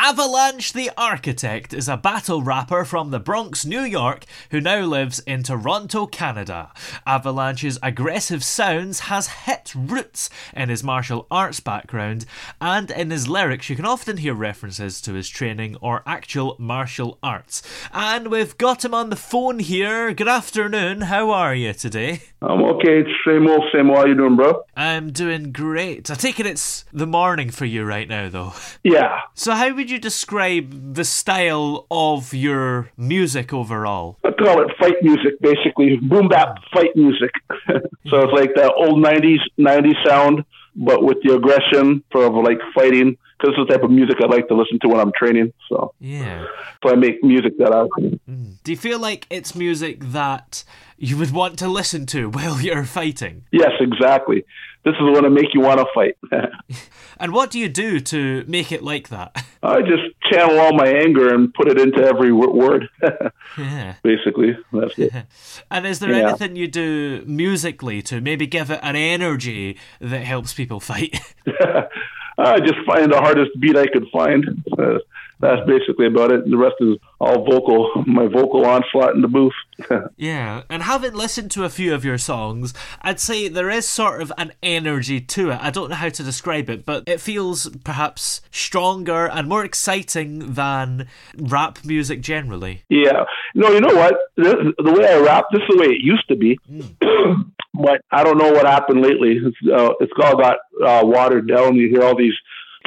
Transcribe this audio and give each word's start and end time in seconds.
Avalanche 0.00 0.74
the 0.74 0.92
Architect 0.96 1.74
is 1.74 1.88
a 1.88 1.96
battle 1.96 2.40
rapper 2.40 2.84
from 2.84 3.10
the 3.10 3.18
Bronx, 3.18 3.66
New 3.66 3.80
York, 3.80 4.26
who 4.52 4.60
now 4.60 4.82
lives 4.82 5.18
in 5.18 5.42
Toronto, 5.42 6.06
Canada. 6.06 6.70
Avalanche's 7.04 7.80
aggressive 7.82 8.44
sounds 8.44 9.00
has 9.00 9.26
hit 9.26 9.72
roots 9.74 10.30
in 10.54 10.68
his 10.68 10.84
martial 10.84 11.26
arts 11.32 11.58
background, 11.58 12.26
and 12.60 12.92
in 12.92 13.10
his 13.10 13.26
lyrics 13.28 13.68
you 13.68 13.74
can 13.74 13.84
often 13.84 14.18
hear 14.18 14.34
references 14.34 15.00
to 15.00 15.14
his 15.14 15.28
training 15.28 15.76
or 15.80 16.04
actual 16.06 16.54
martial 16.60 17.18
arts. 17.20 17.60
And 17.92 18.28
we've 18.28 18.56
got 18.56 18.84
him 18.84 18.94
on 18.94 19.10
the 19.10 19.16
phone 19.16 19.58
here. 19.58 20.14
Good 20.14 20.28
afternoon, 20.28 21.02
how 21.02 21.32
are 21.32 21.56
you 21.56 21.72
today? 21.72 22.22
I'm 22.40 22.62
okay. 22.62 23.00
It's 23.00 23.10
same 23.26 23.48
old, 23.48 23.64
same 23.74 23.90
old. 23.90 23.98
How 23.98 24.06
you 24.06 24.14
doing, 24.14 24.36
bro? 24.36 24.62
I'm 24.76 25.10
doing 25.10 25.50
great. 25.50 26.08
I 26.08 26.14
take 26.14 26.38
it 26.38 26.46
it's 26.46 26.84
the 26.92 27.06
morning 27.06 27.50
for 27.50 27.64
you 27.64 27.82
right 27.82 28.08
now, 28.08 28.28
though. 28.28 28.52
Yeah. 28.84 29.22
So, 29.34 29.54
how 29.54 29.74
would 29.74 29.87
you 29.90 29.98
describe 29.98 30.94
the 30.94 31.04
style 31.04 31.86
of 31.90 32.32
your 32.34 32.90
music 32.96 33.52
overall? 33.52 34.18
I 34.24 34.30
call 34.32 34.60
it 34.62 34.68
fight 34.78 34.96
music, 35.02 35.40
basically. 35.40 35.96
Boom 35.96 36.28
bap 36.28 36.58
fight 36.72 36.94
music. 36.96 37.30
so 38.08 38.20
it's 38.22 38.32
like 38.32 38.54
that 38.56 38.72
old 38.76 39.02
90s, 39.04 39.38
90s 39.58 40.06
sound, 40.06 40.44
but 40.76 41.02
with 41.02 41.18
the 41.22 41.34
aggression 41.34 42.02
for 42.12 42.28
like 42.42 42.58
fighting. 42.74 43.16
Because 43.40 43.54
it's 43.56 43.68
the 43.68 43.74
type 43.76 43.84
of 43.84 43.92
music 43.92 44.16
I 44.20 44.26
like 44.26 44.48
to 44.48 44.54
listen 44.56 44.80
to 44.82 44.88
when 44.88 44.98
I'm 44.98 45.12
training. 45.12 45.52
So, 45.68 45.94
Yeah. 46.00 46.44
so 46.82 46.90
I 46.90 46.96
make 46.96 47.22
music 47.22 47.56
that 47.58 47.72
I. 47.72 47.86
Mm. 48.28 48.54
Do 48.64 48.72
you 48.72 48.76
feel 48.76 48.98
like 48.98 49.28
it's 49.30 49.54
music 49.54 50.00
that 50.10 50.64
you 50.96 51.16
would 51.16 51.30
want 51.30 51.56
to 51.60 51.68
listen 51.68 52.04
to 52.06 52.30
while 52.36 52.60
you're 52.60 52.82
fighting? 52.82 53.44
Yes, 53.52 53.70
exactly. 53.78 54.44
This 54.88 54.94
is 55.00 55.00
going 55.00 55.24
to 55.24 55.30
make 55.30 55.52
you 55.52 55.60
want 55.60 55.80
to 55.80 55.86
fight. 55.94 56.16
And 57.20 57.32
what 57.32 57.50
do 57.50 57.58
you 57.58 57.68
do 57.68 57.98
to 57.98 58.44
make 58.46 58.70
it 58.70 58.80
like 58.80 59.08
that? 59.08 59.44
I 59.62 59.80
just 59.82 60.04
channel 60.30 60.56
all 60.60 60.72
my 60.72 60.86
anger 60.86 61.34
and 61.34 61.52
put 61.52 61.66
it 61.68 61.76
into 61.76 62.00
every 62.00 62.32
word. 62.32 62.88
Yeah. 63.58 63.94
basically, 64.04 64.56
that's 64.72 64.96
it. 64.98 65.12
And 65.68 65.84
is 65.84 65.98
there 65.98 66.12
Yeah. 66.12 66.28
anything 66.28 66.54
you 66.54 66.68
do 66.68 67.24
musically 67.26 68.02
to 68.02 68.20
maybe 68.20 68.46
give 68.46 68.70
it 68.70 68.78
an 68.84 68.94
energy 68.94 69.78
that 70.00 70.22
helps 70.22 70.54
people 70.54 70.78
fight? 70.78 71.18
I 72.38 72.60
just 72.60 72.78
find 72.86 73.10
the 73.12 73.18
hardest 73.18 73.50
beat 73.58 73.76
I 73.76 73.88
could 73.88 74.06
find. 74.12 74.44
Uh, 74.78 74.98
that's 75.40 75.66
basically 75.66 76.06
about 76.06 76.32
it. 76.32 76.48
The 76.50 76.56
rest 76.56 76.76
is 76.80 76.96
all 77.20 77.44
vocal, 77.44 78.04
my 78.06 78.26
vocal 78.26 78.64
onslaught 78.66 79.14
in 79.14 79.22
the 79.22 79.28
booth. 79.28 79.52
Yeah, 80.16 80.62
and 80.68 80.82
having 80.82 81.14
listened 81.14 81.52
to 81.52 81.64
a 81.64 81.68
few 81.70 81.94
of 81.94 82.04
your 82.04 82.18
songs, 82.18 82.74
I'd 83.00 83.20
say 83.20 83.48
there 83.48 83.70
is 83.70 83.86
sort 83.86 84.20
of 84.20 84.32
an 84.36 84.52
energy 84.62 85.20
to 85.20 85.50
it. 85.50 85.58
I 85.62 85.70
don't 85.70 85.90
know 85.90 85.96
how 85.96 86.08
to 86.08 86.22
describe 86.24 86.68
it, 86.68 86.84
but 86.84 87.04
it 87.06 87.20
feels 87.20 87.68
perhaps 87.84 88.40
stronger 88.50 89.26
and 89.26 89.48
more 89.48 89.64
exciting 89.64 90.54
than 90.54 91.06
rap 91.36 91.84
music 91.84 92.20
generally. 92.20 92.82
yeah. 92.88 93.24
No, 93.54 93.70
you 93.70 93.80
know 93.80 93.94
what? 93.94 94.14
This, 94.36 94.54
the 94.78 94.92
way 94.92 95.06
I 95.12 95.18
rap, 95.20 95.44
this 95.52 95.62
is 95.62 95.68
the 95.70 95.80
way 95.80 95.86
it 95.94 96.02
used 96.02 96.28
to 96.28 96.36
be. 96.36 96.58
but 97.74 98.00
I 98.10 98.24
don't 98.24 98.38
know 98.38 98.52
what 98.52 98.66
happened 98.66 99.02
lately. 99.02 99.38
It's, 99.42 99.56
uh, 99.72 99.92
it's 100.00 100.12
all 100.22 100.36
got 100.36 100.58
uh, 100.84 101.02
watered 101.04 101.48
down. 101.48 101.76
You 101.76 101.88
hear 101.88 102.02
all 102.02 102.16
these 102.16 102.34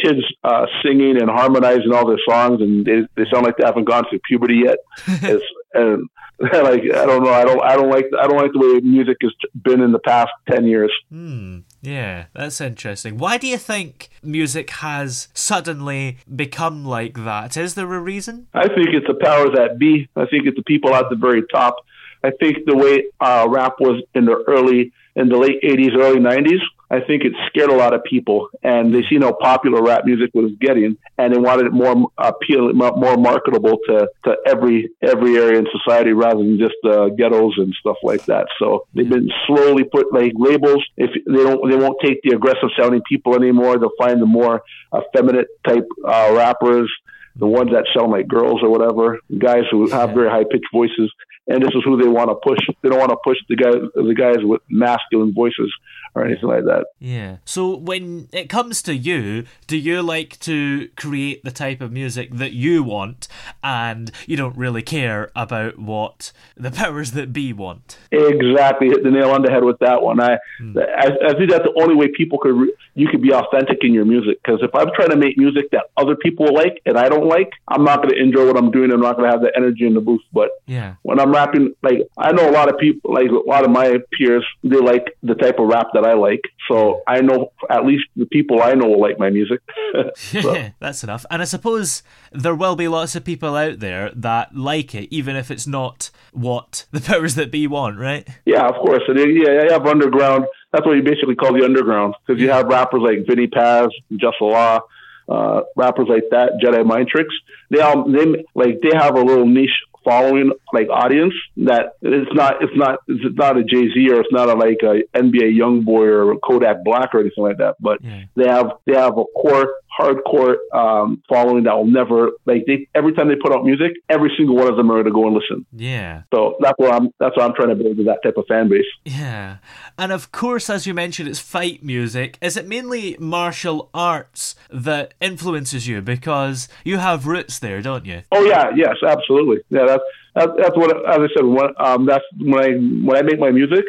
kids 0.02 0.20
uh, 0.44 0.66
singing 0.84 1.22
and 1.22 1.30
harmonizing 1.30 1.92
all 1.94 2.08
their 2.08 2.20
songs, 2.28 2.62
and 2.62 2.86
they, 2.86 3.02
they 3.16 3.30
sound 3.32 3.46
like 3.46 3.58
they 3.58 3.66
haven't 3.66 3.86
gone 3.86 4.04
through 4.10 4.20
puberty 4.28 4.62
yet. 4.66 4.78
it's, 5.08 5.46
and 5.74 6.10
like 6.54 6.82
I 6.82 7.06
don't 7.06 7.24
know. 7.24 7.34
I 7.34 7.44
don't. 7.44 7.62
I 7.62 7.76
don't 7.76 7.90
like. 7.90 8.06
I 8.20 8.26
don't 8.26 8.38
like 8.38 8.52
the 8.52 8.60
way 8.60 8.80
music 8.80 9.18
has 9.22 9.32
been 9.62 9.80
in 9.80 9.92
the 9.92 10.00
past 10.00 10.32
ten 10.50 10.66
years. 10.66 10.92
Hmm. 11.10 11.60
Yeah, 11.82 12.26
that's 12.34 12.60
interesting. 12.60 13.18
Why 13.20 13.38
do 13.38 13.48
you 13.48 13.58
think 13.58 14.10
music 14.24 14.72
has 14.72 15.28
suddenly 15.36 16.18
become 16.36 16.84
like 16.84 17.24
that? 17.26 17.56
Is 17.58 17.76
there 17.76 17.94
a 17.94 18.00
reason? 18.00 18.48
I 18.56 18.68
think 18.68 18.90
it's 18.90 19.06
the 19.06 19.20
powers 19.22 19.52
that 19.56 19.78
be. 19.78 20.10
I 20.16 20.26
think 20.26 20.48
it's 20.48 20.58
the 20.58 20.64
people 20.64 20.96
at 20.96 21.10
the 21.10 21.16
very 21.16 21.44
top. 21.54 21.76
I 22.24 22.32
think 22.40 22.66
the 22.66 22.76
way 22.76 23.06
uh, 23.20 23.46
rap 23.48 23.76
was 23.80 24.02
in 24.16 24.26
the 24.26 24.44
early, 24.48 24.92
in 25.16 25.30
the 25.30 25.38
late 25.38 25.62
'80s, 25.62 25.96
early 25.96 26.20
'90s, 26.20 26.62
I 26.92 27.00
think 27.00 27.24
it 27.24 27.32
scared 27.48 27.70
a 27.70 27.76
lot 27.76 27.94
of 27.94 28.04
people, 28.04 28.50
and 28.64 28.94
they 28.94 29.02
seen 29.10 29.22
how 29.22 29.32
popular 29.32 29.82
rap 29.82 30.04
music 30.04 30.32
was 30.34 30.52
getting, 30.60 30.98
and 31.18 31.34
they 31.34 31.38
wanted 31.38 31.68
it 31.68 31.72
more 31.72 32.12
appealing, 32.18 32.76
more 32.76 33.16
marketable 33.16 33.78
to, 33.88 34.10
to 34.26 34.36
every 34.46 34.90
every 35.02 35.38
area 35.38 35.60
in 35.60 35.68
society 35.72 36.12
rather 36.12 36.40
than 36.40 36.60
just 36.60 36.76
uh, 36.84 37.08
ghettos 37.08 37.54
and 37.58 37.74
stuff 37.80 37.96
like 38.04 38.26
that. 38.26 38.48
So 38.60 38.88
they've 38.94 39.10
been 39.10 39.30
slowly 39.48 39.86
put 39.86 40.14
like 40.14 40.34
labels. 40.36 40.84
If 40.98 41.12
they 41.26 41.44
don't, 41.44 41.70
they 41.70 41.78
won't 41.78 41.98
take 42.04 42.22
the 42.24 42.36
aggressive 42.36 42.70
sounding 42.78 43.02
people 43.08 43.36
anymore. 43.36 43.80
They'll 43.80 43.92
find 43.98 44.22
the 44.22 44.26
more 44.26 44.62
effeminate 44.94 45.48
type 45.66 45.88
uh, 46.06 46.34
rappers 46.36 46.92
the 47.38 47.48
ones 47.48 47.72
that 47.72 47.86
sound 47.96 48.12
like 48.12 48.28
girls 48.28 48.60
or 48.62 48.70
whatever, 48.70 49.18
guys 49.38 49.64
who 49.72 49.90
have 49.90 50.10
very 50.10 50.30
high 50.30 50.44
pitched 50.44 50.68
voices, 50.74 51.10
and 51.48 51.64
this 51.64 51.72
is 51.74 51.82
who 51.86 51.96
they 51.96 52.08
want 52.08 52.30
to 52.30 52.36
push. 52.36 52.60
They 52.82 52.90
don't 52.90 53.00
want 53.00 53.12
to 53.12 53.18
push 53.24 53.38
the 53.48 53.56
guys, 53.56 53.76
the 53.96 54.14
guys 54.14 54.44
with 54.44 54.62
masculine 54.70 55.34
voices 55.34 55.72
or 56.14 56.26
anything 56.26 56.50
like 56.50 56.64
that. 56.66 56.88
Yeah. 57.00 57.38
So 57.46 57.76
when 57.76 58.28
it 58.34 58.50
comes 58.50 58.82
to 58.84 58.96
you, 58.96 59.46
do 59.68 59.78
you 59.78 60.02
like 60.02 60.40
to 60.42 60.90
create 60.98 61.44
the 61.44 61.52
type 61.52 61.82
of 61.82 61.92
music 61.92 62.32
that 62.36 62.54
you 62.54 62.84
want 62.84 63.28
and 63.64 64.12
you 64.28 64.36
don't 64.38 64.58
really 64.58 64.82
care 64.82 65.32
about 65.36 65.78
what 65.80 66.32
the 66.56 66.72
powers 66.82 67.12
that 67.12 67.32
be 67.34 67.54
want? 67.54 67.98
Exactly, 68.12 68.88
hit 68.88 69.04
the 69.04 69.12
nail 69.12 69.32
on 69.32 69.42
the 69.42 69.52
head 69.52 69.64
with 69.64 69.80
that 69.80 70.02
one. 70.02 70.20
I, 70.20 70.38
hmm. 70.60 70.78
I, 70.78 71.12
I 71.30 71.34
think 71.34 71.50
that's 71.50 71.64
the 71.64 71.74
only 71.82 71.96
way 71.96 72.08
people 72.16 72.38
could 72.40 72.56
re- 72.56 72.74
you 72.94 73.08
could 73.08 73.22
be 73.22 73.34
authentic 73.34 73.80
in 73.82 73.94
your 73.94 74.06
music. 74.06 74.40
Because 74.44 74.60
if 74.62 74.74
I'm 74.76 74.90
trying 74.96 75.10
to 75.12 75.16
make 75.18 75.38
music 75.38 75.72
that 75.72 75.86
other 75.98 76.16
people 76.16 76.54
like 76.54 76.82
and 76.86 76.98
I 76.98 77.08
don't 77.10 77.28
like, 77.28 77.52
I'm 77.68 77.84
not 77.84 77.98
going 78.04 78.10
to 78.16 78.22
enjoy 78.22 78.46
what 78.48 78.58
I'm 78.58 78.72
doing. 78.72 78.92
I'm 78.92 79.00
not 79.00 79.16
going 79.18 79.30
to 79.30 79.32
have 79.32 79.42
the 79.42 79.52
energy 79.56 79.86
in 79.86 79.94
the 79.94 80.02
booth. 80.02 80.22
But 80.34 80.50
Yeah. 80.66 80.96
when 81.04 81.20
I'm 81.20 81.32
rapping, 81.32 81.74
like 81.82 82.00
I 82.18 82.32
know 82.34 82.50
a 82.50 82.52
lot 82.52 82.70
of 82.72 82.78
people, 82.78 83.14
like 83.14 83.30
a 83.30 83.50
lot 83.50 83.64
of 83.64 83.72
my 83.72 83.98
peers, 84.18 84.46
they 84.64 84.78
like 84.78 85.16
the 85.24 85.36
type 85.36 85.60
of 85.60 85.68
rap 85.68 85.88
that 85.94 86.01
I 86.06 86.14
like. 86.14 86.42
So 86.70 87.02
I 87.08 87.22
know 87.22 87.52
at 87.70 87.86
least 87.86 88.06
the 88.16 88.26
people 88.26 88.62
I 88.62 88.74
know 88.74 88.88
will 88.88 89.02
like 89.02 89.20
my 89.20 89.30
music. 89.30 89.60
So- 90.16 90.56
That's 90.80 91.04
enough. 91.04 91.26
And 91.30 91.42
I 91.42 91.46
suppose 91.46 92.02
there 92.32 92.56
will 92.56 92.76
be 92.76 92.88
lots 92.88 93.16
of 93.16 93.24
people 93.24 93.56
out 93.56 93.80
there 93.80 94.12
that 94.16 94.56
like 94.56 94.96
it, 94.96 95.08
even 95.14 95.36
if 95.36 95.52
it's 95.52 95.68
not 95.68 96.10
what 96.32 96.86
the 96.92 97.02
powers 97.02 97.36
that 97.36 97.52
be 97.52 97.68
want, 97.68 97.98
right? 98.00 98.28
Yeah, 98.46 98.68
of 98.68 98.76
course. 98.76 99.04
And 99.08 99.18
yeah, 99.20 99.64
you 99.64 99.70
have 99.70 99.86
underground. 99.86 100.46
That's 100.72 100.86
what 100.86 100.94
you 100.96 101.04
basically 101.04 101.36
call 101.36 101.54
the 101.54 101.66
underground 101.66 102.16
because 102.26 102.42
you 102.42 102.50
have 102.50 102.68
rappers 102.68 103.02
like 103.02 103.26
Vinnie 103.28 103.48
Paz, 103.48 103.90
Jus 104.16 104.34
Allah, 104.40 104.82
uh, 105.28 105.62
rappers 105.76 106.08
like 106.08 106.24
that, 106.32 106.54
Jedi 106.64 106.86
Mind 106.86 107.08
Tricks. 107.10 107.36
They 107.70 107.80
all 107.82 108.10
they 108.10 108.46
like 108.56 108.80
they 108.82 108.96
have 108.98 109.16
a 109.16 109.22
little 109.22 109.46
niche 109.46 109.82
following, 110.04 110.52
like 110.74 110.88
audience 110.90 111.34
that 111.58 111.94
it's 112.02 112.34
not 112.34 112.62
it's 112.62 112.76
not 112.76 113.00
it's 113.08 113.36
not 113.38 113.58
a 113.58 113.64
Jay 113.64 113.90
Z 113.94 114.10
or 114.12 114.22
it's 114.22 114.32
not 114.32 114.50
a 114.50 114.54
like 114.54 114.80
a 114.84 115.04
NBA 115.18 115.58
YoungBoy 115.58 115.88
or 115.88 116.38
Kodak 116.40 116.84
Black 116.84 117.14
or 117.14 117.20
anything 117.22 117.44
like 117.44 117.58
that. 117.58 117.76
But 117.80 118.00
Yeah. 118.04 118.24
they 118.36 118.48
have 118.48 118.72
they 118.86 118.94
have 118.94 119.18
a 119.18 119.24
core 119.26 119.74
hardcore 120.02 120.56
um, 120.74 121.22
following 121.30 121.64
that 121.64 121.76
will 121.76 121.86
never 121.86 122.32
like 122.46 122.66
they 122.66 122.88
every 122.96 123.14
time 123.14 123.28
they 123.28 123.36
put 123.36 123.54
out 123.54 123.64
music, 123.64 123.94
every 124.10 124.32
single 124.38 124.56
one 124.56 124.68
of 124.68 124.76
them 124.78 124.92
are 124.92 124.96
going 124.96 125.06
to 125.06 125.12
go 125.12 125.28
and 125.28 125.36
listen. 125.36 125.66
Yeah. 125.72 126.24
So 126.34 126.58
that's 126.60 126.78
what 126.78 126.94
I'm 126.94 127.10
that's 127.20 127.36
what 127.36 127.46
I'm 127.46 127.54
trying 127.54 127.70
to 127.70 127.76
build 127.76 127.98
with 127.98 128.08
that 128.08 128.24
type 128.24 128.38
of 128.38 128.46
fan 128.48 128.70
base. 128.70 128.86
Yeah. 129.06 129.58
And 129.98 130.12
of 130.12 130.32
course, 130.32 130.70
as 130.70 130.88
you 130.88 130.94
mentioned, 130.94 131.30
it's 131.30 131.40
fight 131.40 131.84
music. 131.84 132.38
Is 132.42 132.58
it 132.58 132.68
mainly 132.68 133.16
martial 133.20 133.90
arts 133.94 134.56
that 134.70 135.14
influences 135.22 135.88
you? 135.88 136.02
Because 136.02 136.68
you 136.84 136.98
have 136.98 137.28
roots 137.28 137.60
there, 137.60 137.82
don't 137.82 138.06
you? 138.06 138.24
Oh 138.32 138.44
yeah, 138.44 138.72
yes, 138.76 138.96
absolutely. 139.06 139.60
Yeah, 139.70 139.86
that's 139.88 140.04
that's, 140.36 140.52
that's 140.58 140.78
what 140.78 140.92
as 141.10 141.20
I 141.20 141.28
said. 141.36 141.46
When, 141.46 141.70
um, 141.78 142.06
that's 142.06 142.26
when 142.40 142.60
I 142.60 142.70
when 143.06 143.18
I 143.18 143.22
make 143.22 143.40
my 143.40 143.52
music. 143.52 143.86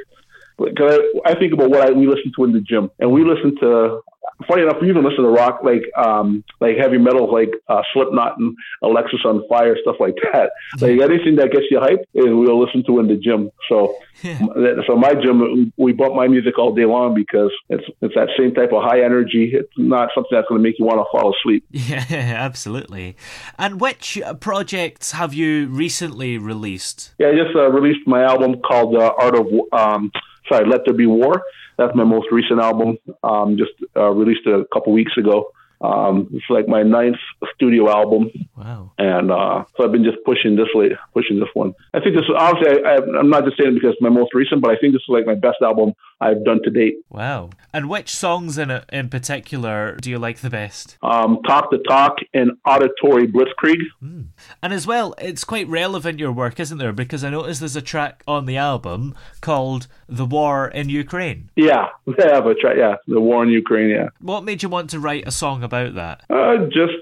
Because 0.59 1.01
I, 1.27 1.31
I 1.31 1.35
think 1.35 1.55
about 1.55 1.71
what 1.71 1.89
I, 1.89 1.91
we 1.91 2.07
listen 2.07 2.31
to 2.37 2.45
in 2.45 2.53
the 2.53 2.61
gym, 2.61 2.91
and 3.01 3.11
we 3.11 3.25
listen 3.25 3.57
to 3.61 4.01
funny 4.47 4.63
enough, 4.63 4.77
we 4.81 4.89
even 4.89 5.05
listen 5.05 5.25
to 5.25 5.31
rock 5.31 5.61
like 5.63 5.83
um 5.97 6.45
like 6.61 6.77
heavy 6.77 6.99
metal 6.99 7.33
like 7.33 7.51
uh, 7.69 7.83
Slipknot 7.93 8.39
and 8.39 8.57
Alexisonfire, 8.83 9.81
stuff 9.83 9.97
like 10.01 10.15
that. 10.33 10.51
Like 10.81 11.01
anything 11.01 11.37
that 11.37 11.51
gets 11.53 11.67
you 11.71 11.79
hyped 11.79 12.05
is 12.15 12.27
we'll 12.27 12.61
listen 12.61 12.85
to 12.87 13.01
in 13.01 13.09
the 13.09 13.17
gym. 13.17 13.51
So 13.69 13.97
so 14.23 14.97
my 14.97 15.15
gym 15.15 15.73
we 15.77 15.93
bump 15.93 16.15
my 16.15 16.29
music 16.29 16.59
all 16.59 16.75
day 16.75 16.85
long 16.85 17.15
because 17.15 17.53
it's 17.69 17.85
it's 18.01 18.15
that 18.15 18.29
same 18.39 18.55
type 18.55 18.73
of 18.73 18.83
high 18.83 19.03
energy. 19.03 19.53
It's 19.55 19.73
not 19.77 20.11
something 20.15 20.31
that's 20.33 20.49
going 20.49 20.61
to 20.61 20.63
make 20.63 20.79
you 20.79 20.85
want 20.85 20.99
to 20.99 21.07
fall 21.11 21.35
asleep. 21.35 21.65
Yeah, 21.93 22.35
absolutely. 22.39 23.17
And 23.59 23.81
which 23.81 24.19
projects 24.41 25.13
have 25.13 25.35
you 25.35 25.67
recently 25.67 26.39
released? 26.39 27.13
Yeah, 27.19 27.29
I 27.29 27.33
just 27.33 27.55
uh, 27.55 27.71
released 27.71 28.07
my 28.07 28.23
album 28.23 28.61
called 28.61 28.97
uh, 28.97 29.13
Art 29.19 29.37
of 29.37 29.47
um 29.73 30.11
sorry 30.49 30.67
Let 30.67 30.85
There 30.85 30.95
Be 30.95 31.07
War. 31.07 31.43
That's 31.79 31.95
my 31.95 32.05
most 32.05 32.29
recent 32.31 32.61
album. 32.61 32.99
Um, 33.23 33.57
just 33.57 33.73
uh, 33.97 34.11
released 34.11 34.47
a 34.47 34.65
couple 34.73 34.93
weeks 34.93 35.17
ago. 35.17 35.51
Um, 35.83 36.29
it's 36.33 36.45
like 36.49 36.69
my 36.69 36.83
ninth 36.83 37.17
studio 37.55 37.91
album. 37.91 38.31
Wow. 38.57 38.93
And 38.99 39.31
uh, 39.33 39.65
so 39.77 39.85
I've 39.85 39.93
been 39.93 40.05
just 40.05 40.19
pushing 40.25 40.55
this 40.55 40.69
late, 40.75 40.93
pushing 41.13 41.41
this 41.41 41.49
one. 41.55 41.75
I 41.93 42.01
think 42.01 42.15
this 42.15 42.25
obviously 42.37 42.85
I, 42.85 42.93
I, 42.93 43.19
I'm 43.19 43.31
not 43.31 43.45
just 43.45 43.59
saying 43.59 43.73
it 43.73 43.75
because 43.75 43.95
it's 43.95 44.03
my 44.03 44.09
most 44.09 44.33
recent, 44.33 44.63
but 44.63 44.71
I 44.71 44.77
think 44.77 44.93
this 44.93 45.03
is 45.03 45.09
like 45.09 45.27
my 45.27 45.35
best 45.35 45.59
album 45.61 45.95
I've 46.21 46.45
done 46.45 46.61
to 46.63 46.71
date. 46.71 46.99
Wow. 47.11 47.51
And 47.73 47.89
which 47.89 48.15
songs 48.15 48.59
in 48.59 48.71
it 48.71 48.85
in 48.93 49.09
particular 49.09 49.97
do 49.97 50.09
you 50.09 50.19
like 50.21 50.39
the 50.39 50.51
best? 50.51 50.97
Um, 51.03 51.41
Talk 51.45 51.71
the 51.73 51.79
Talk 51.79 52.19
and 52.33 52.53
Auditory 52.65 53.27
Blitzkrieg. 53.27 53.81
Mm. 54.03 54.27
And 54.63 54.73
as 54.73 54.87
well, 54.87 55.15
it's 55.19 55.43
quite 55.43 55.67
relevant 55.67 56.21
your 56.21 56.31
work, 56.31 56.61
isn't 56.61 56.79
there? 56.79 56.93
Because 56.93 57.25
I 57.25 57.31
noticed 57.31 57.59
there's 57.61 57.75
a 57.75 57.83
track 57.83 58.23
on 58.29 58.47
the 58.47 58.57
album 58.57 59.17
called 59.41 59.89
"The 60.09 60.27
War 60.27 60.69
in 60.69 60.89
Ukraine." 60.91 61.51
Yeah, 61.57 61.89
yeah, 62.07 62.41
but 62.41 62.57
yeah, 62.63 62.97
the 63.09 63.21
war 63.21 63.43
in 63.43 63.49
Ukraine. 63.49 63.91
Yeah. 63.91 64.11
What 64.21 64.45
made 64.45 64.63
you 64.63 64.69
want 64.69 64.91
to 64.91 65.01
write 65.01 65.27
a 65.27 65.33
song 65.33 65.65
about 65.65 65.72
that? 65.73 66.25
Uh, 66.31 66.67
just 66.67 66.95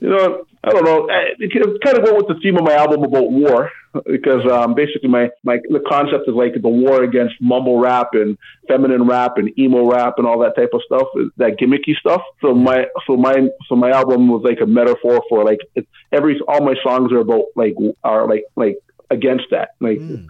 you 0.00 0.10
know, 0.10 0.44
I 0.62 0.70
don't 0.70 0.84
know. 0.84 1.06
It 1.38 1.82
kind 1.82 1.98
of 1.98 2.04
went 2.04 2.16
with 2.16 2.28
the 2.28 2.40
theme 2.42 2.56
of 2.56 2.64
my 2.64 2.74
album 2.74 3.02
about 3.04 3.30
war 3.30 3.70
because 4.06 4.44
um, 4.50 4.74
basically 4.74 5.08
my, 5.08 5.30
my 5.42 5.58
the 5.68 5.82
concept 5.88 6.28
is 6.28 6.34
like 6.34 6.54
the 6.60 6.68
war 6.68 7.02
against 7.02 7.34
mumble 7.40 7.80
rap 7.80 8.10
and 8.12 8.38
feminine 8.68 9.06
rap 9.06 9.38
and 9.38 9.56
emo 9.58 9.90
rap 9.90 10.14
and 10.18 10.26
all 10.26 10.38
that 10.40 10.56
type 10.56 10.70
of 10.72 10.82
stuff, 10.84 11.08
that 11.36 11.58
gimmicky 11.58 11.96
stuff. 11.98 12.22
So 12.40 12.54
my 12.54 12.86
so 13.06 13.16
my 13.16 13.48
so 13.68 13.76
my 13.76 13.90
album 13.90 14.28
was 14.28 14.42
like 14.44 14.60
a 14.60 14.66
metaphor 14.66 15.22
for 15.28 15.44
like 15.44 15.60
it's 15.74 15.88
every 16.12 16.38
all 16.46 16.64
my 16.64 16.74
songs 16.82 17.12
are 17.12 17.20
about 17.20 17.46
like 17.56 17.74
are 18.04 18.28
like 18.28 18.44
like 18.56 18.78
against 19.10 19.44
that 19.50 19.70
like. 19.80 19.98
Mm. 19.98 20.28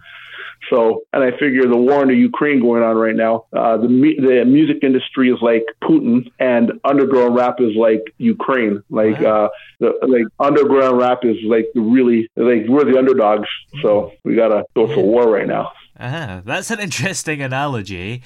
So, 0.69 1.03
and 1.13 1.23
I 1.23 1.31
figure 1.31 1.67
the 1.67 1.77
war 1.77 2.01
in 2.01 2.09
the 2.09 2.15
Ukraine 2.15 2.59
going 2.61 2.83
on 2.83 2.95
right 2.95 3.15
now, 3.15 3.45
uh, 3.53 3.77
the 3.77 3.87
the 3.87 4.45
music 4.45 4.83
industry 4.83 5.31
is 5.31 5.39
like 5.41 5.63
Putin, 5.83 6.31
and 6.39 6.73
underground 6.83 7.35
rap 7.35 7.59
is 7.59 7.75
like 7.75 8.13
Ukraine. 8.17 8.83
Like, 8.89 9.19
wow. 9.19 9.45
uh, 9.45 9.49
the, 9.79 9.93
like 10.07 10.25
underground 10.39 10.97
rap 10.97 11.19
is 11.23 11.37
like 11.45 11.67
the 11.73 11.81
really 11.81 12.29
like 12.35 12.65
we're 12.67 12.85
the 12.85 12.97
underdogs. 12.97 13.47
So 13.81 14.11
we 14.23 14.35
gotta 14.35 14.63
go 14.75 14.87
for 14.87 15.03
war 15.03 15.29
right 15.29 15.47
now. 15.47 15.71
Ah, 15.99 16.41
that's 16.45 16.71
an 16.71 16.79
interesting 16.79 17.41
analogy. 17.41 18.23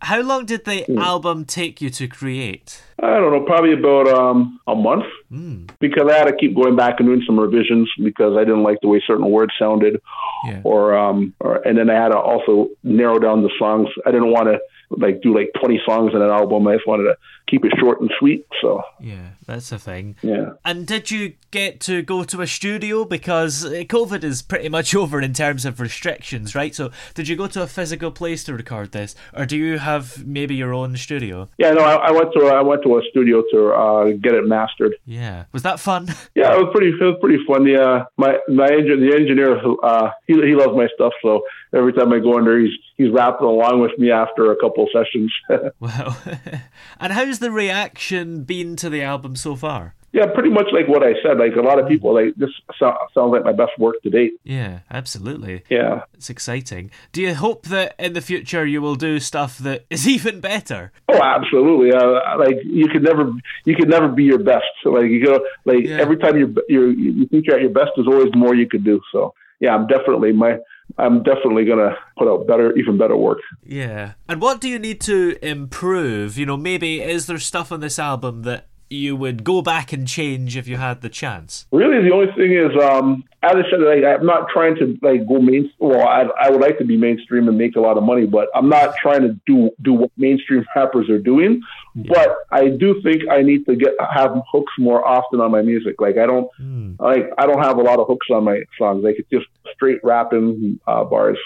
How 0.00 0.20
long 0.20 0.46
did 0.46 0.64
the 0.64 0.84
mm. 0.88 1.00
album 1.00 1.44
take 1.44 1.80
you 1.80 1.90
to 1.90 2.06
create? 2.06 2.82
I 3.02 3.18
don't 3.18 3.32
know, 3.32 3.40
probably 3.44 3.72
about 3.72 4.08
um, 4.08 4.60
a 4.66 4.74
month 4.74 5.06
mm. 5.30 5.70
because 5.80 6.10
I 6.10 6.16
had 6.16 6.24
to 6.26 6.36
keep 6.36 6.54
going 6.54 6.76
back 6.76 6.96
and 6.98 7.08
doing 7.08 7.22
some 7.26 7.38
revisions 7.38 7.90
because 8.02 8.36
I 8.36 8.44
didn't 8.44 8.62
like 8.62 8.78
the 8.82 8.88
way 8.88 9.02
certain 9.06 9.30
words 9.30 9.52
sounded, 9.58 10.00
yeah. 10.46 10.60
or 10.64 10.96
um, 10.96 11.34
or 11.40 11.56
and 11.56 11.76
then 11.78 11.90
I 11.90 11.94
had 11.94 12.08
to 12.08 12.18
also 12.18 12.68
narrow 12.82 13.18
down 13.18 13.42
the 13.42 13.50
songs. 13.58 13.88
I 14.04 14.10
didn't 14.10 14.30
want 14.30 14.48
to 14.48 14.58
like 14.90 15.20
do 15.22 15.34
like 15.34 15.50
20 15.58 15.80
songs 15.84 16.12
in 16.14 16.22
an 16.22 16.30
album. 16.30 16.66
I 16.68 16.74
just 16.74 16.86
wanted 16.86 17.04
to 17.04 17.16
keep 17.48 17.64
it 17.64 17.72
short 17.78 18.00
and 18.00 18.10
sweet. 18.18 18.46
So 18.60 18.82
yeah, 19.00 19.30
that's 19.46 19.70
the 19.70 19.78
thing. 19.78 20.16
Yeah. 20.22 20.52
And 20.64 20.86
did 20.86 21.10
you 21.10 21.34
get 21.50 21.80
to 21.80 22.02
go 22.02 22.24
to 22.24 22.42
a 22.42 22.46
studio 22.46 23.04
because 23.04 23.64
uh, 23.64 23.68
COVID 23.68 24.24
is 24.24 24.42
pretty 24.42 24.68
much 24.68 24.94
over 25.02 25.20
in 25.20 25.32
terms 25.32 25.64
of 25.64 25.80
restrictions, 25.80 26.54
right? 26.54 26.74
So 26.74 26.90
did 27.14 27.28
you 27.28 27.36
go 27.36 27.46
to 27.48 27.62
a 27.62 27.66
physical 27.66 28.10
place 28.10 28.44
to 28.44 28.54
record 28.54 28.92
this, 28.92 29.14
or 29.34 29.46
do 29.46 29.56
you 29.56 29.78
have 29.78 30.26
maybe 30.26 30.54
your 30.54 30.72
own 30.74 30.96
studio? 30.96 31.48
Yeah, 31.58 31.72
no, 31.72 31.82
I, 31.82 32.08
I 32.08 32.10
went 32.10 32.32
to 32.34 32.46
I 32.46 32.62
went 32.62 32.82
to 32.82 32.98
a 32.98 33.02
studio 33.10 33.42
to 33.52 33.72
uh, 33.72 34.04
get 34.22 34.34
it 34.34 34.46
mastered. 34.46 34.96
Yeah, 35.04 35.15
was 35.52 35.62
that 35.62 35.80
fun? 35.80 36.08
Yeah, 36.34 36.52
it 36.52 36.58
was 36.58 36.70
pretty 36.74 36.88
it 36.88 37.02
was 37.02 37.16
pretty 37.20 37.42
fun. 37.46 37.66
Yeah, 37.66 38.04
my 38.18 38.38
my 38.48 38.68
the 38.68 39.12
engineer 39.14 39.58
uh, 39.82 40.10
he 40.26 40.34
he 40.34 40.54
loves 40.54 40.76
my 40.76 40.86
stuff, 40.94 41.14
so 41.22 41.44
every 41.72 41.92
time 41.94 42.12
I 42.12 42.18
go 42.18 42.36
in 42.38 42.44
there, 42.44 42.60
he's 42.60 42.74
he's 42.96 43.10
rapping 43.10 43.46
along 43.46 43.80
with 43.80 43.98
me 43.98 44.10
after 44.10 44.52
a 44.52 44.56
couple 44.56 44.86
sessions. 44.92 45.32
wow. 45.80 46.14
and 47.00 47.12
how's 47.12 47.38
the 47.38 47.50
reaction 47.50 48.44
been 48.44 48.76
to 48.76 48.90
the 48.90 49.02
album 49.02 49.34
so 49.34 49.56
far? 49.56 49.94
Yeah, 50.16 50.32
pretty 50.32 50.48
much 50.48 50.68
like 50.72 50.88
what 50.88 51.02
I 51.02 51.12
said. 51.22 51.36
Like 51.36 51.56
a 51.56 51.60
lot 51.60 51.78
of 51.78 51.86
people, 51.86 52.14
like 52.14 52.34
this 52.36 52.48
sounds 52.78 53.04
like 53.14 53.44
my 53.44 53.52
best 53.52 53.72
work 53.78 54.00
to 54.02 54.08
date. 54.08 54.32
Yeah, 54.44 54.78
absolutely. 54.90 55.62
Yeah, 55.68 56.04
it's 56.14 56.30
exciting. 56.30 56.90
Do 57.12 57.20
you 57.20 57.34
hope 57.34 57.66
that 57.66 57.94
in 57.98 58.14
the 58.14 58.22
future 58.22 58.64
you 58.64 58.80
will 58.80 58.94
do 58.94 59.20
stuff 59.20 59.58
that 59.58 59.84
is 59.90 60.08
even 60.16 60.40
better? 60.40 60.90
Oh, 61.10 61.20
absolutely. 61.22 61.92
Uh, 61.92 62.38
like 62.38 62.56
you 62.64 62.88
could 62.88 63.02
never, 63.02 63.30
you 63.66 63.76
could 63.76 63.90
never 63.90 64.08
be 64.08 64.24
your 64.24 64.38
best. 64.38 64.64
So 64.82 64.88
like 64.88 65.10
you 65.10 65.22
go, 65.22 65.38
like 65.66 65.84
yeah. 65.84 65.98
every 65.98 66.16
time 66.16 66.38
you 66.38 66.56
you 66.66 66.86
you 66.88 67.26
think 67.26 67.46
you're 67.46 67.56
at 67.56 67.62
your 67.62 67.72
best, 67.72 67.90
there's 67.94 68.08
always 68.08 68.34
more 68.34 68.54
you 68.54 68.66
could 68.66 68.84
do. 68.84 68.98
So 69.12 69.34
yeah, 69.60 69.74
I'm 69.74 69.86
definitely 69.86 70.32
my 70.32 70.56
I'm 70.96 71.22
definitely 71.24 71.66
going 71.66 71.78
to 71.78 71.94
put 72.16 72.26
out 72.26 72.46
better, 72.46 72.74
even 72.78 72.96
better 72.96 73.16
work. 73.16 73.40
Yeah. 73.62 74.12
And 74.28 74.40
what 74.40 74.62
do 74.62 74.68
you 74.70 74.78
need 74.78 75.00
to 75.02 75.36
improve? 75.42 76.38
You 76.38 76.46
know, 76.46 76.56
maybe 76.56 77.02
is 77.02 77.26
there 77.26 77.38
stuff 77.38 77.70
on 77.70 77.80
this 77.80 77.98
album 77.98 78.42
that 78.42 78.68
you 78.88 79.16
would 79.16 79.44
go 79.44 79.62
back 79.62 79.92
and 79.92 80.06
change 80.06 80.56
if 80.56 80.68
you 80.68 80.76
had 80.76 81.00
the 81.00 81.08
chance? 81.08 81.66
Really, 81.72 82.02
the 82.02 82.14
only 82.14 82.32
thing 82.32 82.52
is, 82.52 82.70
um, 82.82 83.24
as 83.42 83.56
I 83.56 83.70
said, 83.70 83.80
like, 83.80 84.04
I'm 84.04 84.26
not 84.26 84.48
trying 84.48 84.76
to 84.76 84.96
like 85.02 85.26
go 85.26 85.40
main. 85.40 85.72
Well, 85.78 86.06
I, 86.06 86.24
I 86.40 86.50
would 86.50 86.60
like 86.60 86.78
to 86.78 86.84
be 86.84 86.96
mainstream 86.96 87.48
and 87.48 87.58
make 87.58 87.76
a 87.76 87.80
lot 87.80 87.96
of 87.96 88.04
money, 88.04 88.26
but 88.26 88.48
I'm 88.54 88.68
not 88.68 88.94
trying 89.00 89.22
to 89.22 89.38
do 89.46 89.70
do 89.82 89.92
what 89.92 90.10
mainstream 90.16 90.64
rappers 90.76 91.08
are 91.10 91.18
doing. 91.18 91.62
Yeah. 91.94 92.12
But 92.12 92.36
I 92.50 92.68
do 92.68 93.00
think 93.02 93.22
I 93.30 93.42
need 93.42 93.66
to 93.66 93.76
get 93.76 93.94
have 94.14 94.40
hooks 94.50 94.72
more 94.78 95.06
often 95.06 95.40
on 95.40 95.50
my 95.50 95.62
music. 95.62 96.00
Like 96.00 96.18
I 96.18 96.26
don't 96.26 96.48
mm. 96.60 96.98
like 97.00 97.30
I 97.38 97.46
don't 97.46 97.62
have 97.62 97.78
a 97.78 97.82
lot 97.82 97.98
of 97.98 98.06
hooks 98.06 98.26
on 98.30 98.44
my 98.44 98.62
songs. 98.78 99.04
Like 99.04 99.16
it's 99.18 99.30
just 99.30 99.46
straight 99.74 100.00
rapping 100.04 100.80
uh, 100.86 101.04
bars. 101.04 101.38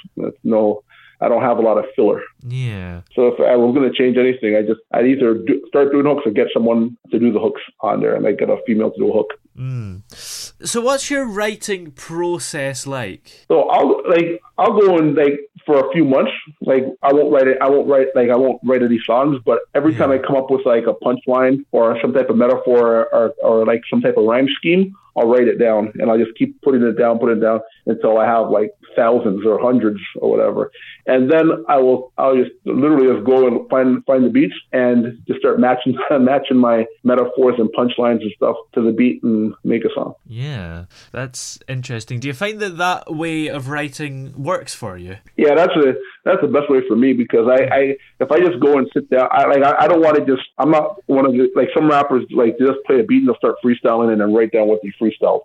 No 0.45 0.83
I 1.21 1.29
don't 1.29 1.43
have 1.43 1.59
a 1.59 1.63
lot 1.63 1.79
of 1.79 1.85
filler. 1.95 2.23
Yeah. 2.47 3.03
So 3.15 3.29
if 3.29 3.41
I 3.41 3.57
was 3.57 3.75
going 3.75 3.91
to 3.91 3.97
change 3.97 4.17
anything, 4.17 4.57
I 4.57 4.63
just 4.63 4.81
I'd 4.93 5.07
either 5.07 5.35
do, 5.35 5.63
start 5.69 5.93
doing 5.93 6.07
hooks 6.07 6.23
or 6.27 6.31
get 6.31 6.49
someone 6.53 6.97
to 7.11 7.19
do 7.19 7.33
the 7.33 7.41
hooks 7.41 7.61
on 7.81 8.01
there, 8.01 8.15
and 8.15 8.27
I 8.27 8.33
get 8.33 8.49
a 8.49 8.57
female 8.67 8.91
to 8.91 8.99
do 8.99 9.11
a 9.11 9.13
hook. 9.13 9.35
Mm. 9.57 10.03
So 10.15 10.81
what's 10.81 11.11
your 11.11 11.27
writing 11.27 11.91
process 11.91 12.87
like? 12.87 13.45
So 13.49 13.69
I'll 13.69 14.03
like 14.09 14.41
I'll 14.59 14.79
go 14.81 14.99
and 14.99 15.15
like 15.15 15.41
for 15.67 15.87
a 15.87 15.93
few 15.93 16.05
months. 16.05 16.33
Like 16.63 16.85
I 17.03 17.13
won't 17.13 17.33
write 17.33 17.49
it. 17.49 17.59
I 17.61 17.69
won't 17.69 17.89
write 17.89 18.09
like 18.15 18.31
I 18.31 18.37
won't 18.37 18.61
write 18.65 18.83
any 18.83 19.01
songs. 19.05 19.39
But 19.45 19.61
every 19.75 19.93
yeah. 19.93 19.99
time 19.99 20.13
I 20.13 20.19
come 20.19 20.37
up 20.37 20.51
with 20.51 20.65
like 20.65 20.85
a 20.87 20.95
punchline 20.95 21.65
or 21.73 22.01
some 22.01 22.13
type 22.13 22.31
of 22.31 22.37
metaphor 22.37 23.09
or, 23.13 23.35
or 23.43 23.67
like 23.67 23.83
some 23.91 24.01
type 24.01 24.17
of 24.17 24.25
rhyme 24.25 24.49
scheme, 24.57 24.95
I'll 25.17 25.29
write 25.29 25.49
it 25.49 25.59
down 25.59 25.93
and 25.99 26.11
I'll 26.11 26.19
just 26.19 26.37
keep 26.37 26.61
putting 26.63 26.83
it 26.83 26.99
down, 26.99 27.19
putting 27.19 27.39
it 27.39 27.41
down 27.41 27.61
until 27.87 28.19
I 28.19 28.27
have 28.27 28.51
like 28.51 28.71
thousands 28.97 29.47
or 29.47 29.61
hundreds 29.61 30.01
or 30.17 30.31
whatever. 30.31 30.71
And 31.07 31.31
then 31.31 31.65
I 31.69 31.79
will, 31.79 32.13
I'll 32.19 32.37
just 32.37 32.51
literally 32.65 33.13
just 33.13 33.27
go 33.27 33.47
and 33.47 33.69
find, 33.69 34.05
find 34.05 34.25
the 34.25 34.31
beats 34.31 34.55
and 34.73 35.21
just 35.27 35.41
start 35.41 35.59
matching, 35.59 35.97
matching 36.11 36.57
my 36.57 36.87
metaphors 37.05 37.55
and 37.59 37.69
punchlines 37.77 38.23
and 38.23 38.33
stuff 38.37 38.57
to 38.75 38.83
the 38.83 38.93
beat 38.93 39.23
and 39.23 39.55
make 39.65 39.85
a 39.85 39.89
song. 39.95 40.15
Yeah, 40.27 40.87
that's 41.13 41.59
interesting. 41.69 42.21
Do 42.21 42.29
you 42.29 42.35
find 42.35 42.61
that 42.61 42.79
that 42.79 43.15
way 43.15 43.49
of 43.49 43.69
writing 43.69 44.43
works 44.43 44.75
for 44.75 44.97
you? 44.97 45.17
Yeah, 45.37 45.55
that's 45.55 45.75
a, 45.77 45.95
that's 46.25 46.41
the 46.43 46.49
best 46.49 46.71
way 46.71 46.81
for 46.87 46.97
me 46.97 47.13
because 47.13 47.49
I, 47.49 47.65
I 47.65 47.81
if 48.21 48.31
I 48.31 48.39
just 48.41 48.61
go 48.61 48.79
and 48.79 48.89
sit 48.93 49.09
down, 49.11 49.29
I 49.31 49.47
like 49.47 49.63
I, 49.63 49.85
I 49.85 49.89
don't 49.89 50.03
want 50.03 50.17
to 50.17 50.25
just 50.25 50.47
I'm 50.59 50.71
not 50.71 51.03
one 51.07 51.25
of 51.25 51.33
the 51.33 51.51
like 51.57 51.69
some 51.75 51.89
rappers 51.89 52.25
like 52.31 52.59
just 52.59 52.79
play 52.87 53.01
a 53.01 53.03
beat 53.03 53.19
and 53.19 53.29
they'll 53.29 53.37
start 53.37 53.57
freestyling 53.65 54.13
and 54.13 54.21
then 54.21 54.35
write 54.35 54.53
down 54.53 54.69
what 54.69 54.81
they 54.83 54.93
freestyle. 55.01 55.43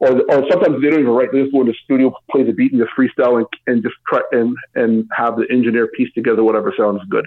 Or 0.00 0.20
or 0.30 0.44
sometimes 0.50 0.82
they 0.82 0.90
don't 0.90 1.00
even 1.00 1.12
write. 1.12 1.32
They 1.32 1.42
just 1.42 1.52
go 1.52 1.62
in 1.62 1.68
the 1.68 1.74
studio, 1.84 2.14
play 2.30 2.42
the 2.42 2.52
beat, 2.52 2.72
and 2.72 2.80
just 2.80 2.92
freestyle 2.96 3.38
and, 3.38 3.46
and 3.66 3.82
just 3.82 3.94
try 4.06 4.20
and 4.32 4.56
and 4.74 5.08
have 5.16 5.36
the 5.36 5.46
engineer 5.50 5.88
piece 5.88 6.12
together 6.14 6.42
whatever 6.42 6.72
sounds 6.76 7.02
good. 7.08 7.26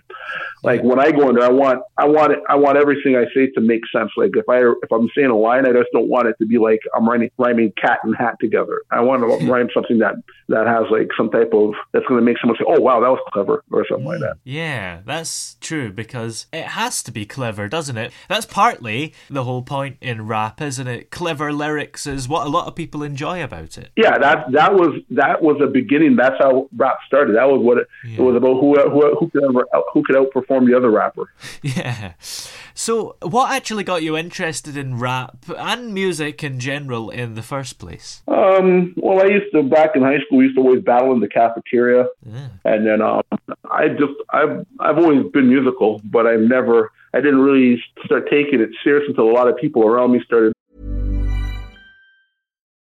Like 0.64 0.84
when 0.84 1.00
I 1.00 1.12
go 1.12 1.30
in 1.30 1.36
there, 1.36 1.46
I 1.46 1.52
want 1.52 1.82
I 1.98 2.08
want 2.08 2.34
it 2.34 2.40
I 2.48 2.56
want 2.56 2.78
everything 2.78 3.16
I 3.16 3.26
say 3.34 3.48
to 3.52 3.62
make 3.62 3.82
sense. 3.96 4.12
Like 4.18 4.32
if 4.36 4.48
I 4.50 4.60
if 4.60 4.92
I'm 4.92 5.10
saying 5.16 5.30
a 5.30 5.38
line, 5.38 5.66
I 5.66 5.72
just 5.72 5.90
don't 5.94 6.10
want 6.10 6.28
it 6.28 6.36
to 6.40 6.46
be 6.46 6.58
like 6.58 6.80
I'm 6.96 7.08
rhyming, 7.08 7.32
rhyming 7.38 7.74
cat 7.82 8.00
and 8.04 8.16
hat 8.16 8.36
together. 8.40 8.82
I 8.92 9.02
want 9.02 9.22
to 9.22 9.46
rhyme 9.52 9.70
something 9.74 10.00
that 10.00 10.16
that 10.50 10.68
has 10.68 10.86
like 10.92 11.10
some 11.16 11.30
type 11.30 11.54
of 11.54 11.74
that's 11.94 12.06
going 12.08 12.20
to 12.20 12.26
make 12.26 12.38
someone 12.40 12.58
say, 12.58 12.66
"Oh 12.68 12.80
wow, 12.80 13.00
that 13.00 13.10
was 13.10 13.20
clever," 13.32 13.64
or 13.72 13.86
something 13.88 14.06
like 14.06 14.20
that. 14.20 14.38
Yeah, 14.44 15.02
that's 15.06 15.58
true 15.62 15.92
because 15.92 16.48
it 16.52 16.66
has 16.66 17.04
to 17.04 17.12
be 17.12 17.26
clever, 17.26 17.68
doesn't 17.68 17.98
it? 17.98 18.12
That's 18.28 18.46
partly 18.46 19.14
the 19.30 19.44
whole 19.44 19.62
point 19.62 19.98
in 20.02 20.28
rap, 20.28 20.62
isn't 20.62 20.88
it? 20.88 21.12
Clever 21.12 21.54
lyrics 21.54 22.08
is 22.08 22.28
what 22.28 22.48
a 22.48 22.50
lot 22.60 22.68
of 22.68 22.76
people 22.76 23.04
enjoy 23.04 23.44
about 23.44 23.78
it. 23.78 23.90
Yeah, 23.96 24.18
that 24.18 24.52
that 24.52 24.74
was 24.74 25.02
that 25.12 25.42
was 25.42 25.60
a 25.62 25.68
beginning. 25.68 26.16
That's 26.16 26.36
how 26.40 26.70
rap 26.76 27.00
started. 27.08 27.36
That 27.36 27.50
was 27.50 27.62
what 27.62 27.78
it, 27.80 27.88
yeah. 28.06 28.20
it 28.20 28.22
was 28.22 28.36
about. 28.36 28.60
Who 28.60 28.76
who 28.76 29.16
who 29.16 29.30
could 29.30 29.44
ever, 29.44 29.66
who 29.94 30.04
could 30.04 30.16
outperform 30.16 30.68
the 30.68 30.76
other 30.76 30.92
rapper? 30.92 31.32
Yeah. 31.62 32.14
So, 32.74 33.18
what 33.22 33.52
actually 33.52 33.84
got 33.84 34.04
you 34.04 34.16
interested 34.16 34.78
in 34.78 35.00
rap 35.00 35.46
and 35.58 35.94
music 35.94 36.44
in 36.46 36.62
general 36.62 37.10
in 37.10 37.36
the 37.36 37.42
first 37.42 37.78
place? 37.78 38.22
Um, 38.28 38.94
well, 38.96 39.22
I 39.22 39.26
used 39.26 39.52
to 39.54 39.64
back 39.64 39.96
in 39.96 40.02
high 40.02 40.20
school. 40.26 40.38
We 40.38 40.46
used 40.46 40.56
to 40.56 40.62
always 40.62 40.82
battle 40.82 41.12
in 41.12 41.20
the 41.20 41.28
cafeteria, 41.28 42.06
yeah. 42.26 42.48
and 42.64 42.88
then 42.88 43.02
um, 43.02 43.22
I 43.70 43.90
just 43.90 44.14
I've 44.30 44.66
I've 44.80 44.98
always 44.98 45.30
been 45.32 45.50
musical, 45.50 46.02
but 46.06 46.26
I've 46.26 46.40
never 46.40 46.92
I 47.14 47.20
didn't 47.20 47.42
really 47.42 47.84
start 48.06 48.30
taking 48.30 48.62
it 48.62 48.70
serious 48.84 49.06
until 49.08 49.30
a 49.30 49.34
lot 49.34 49.48
of 49.48 49.58
people 49.58 49.86
around 49.86 50.12
me 50.12 50.22
started. 50.26 50.54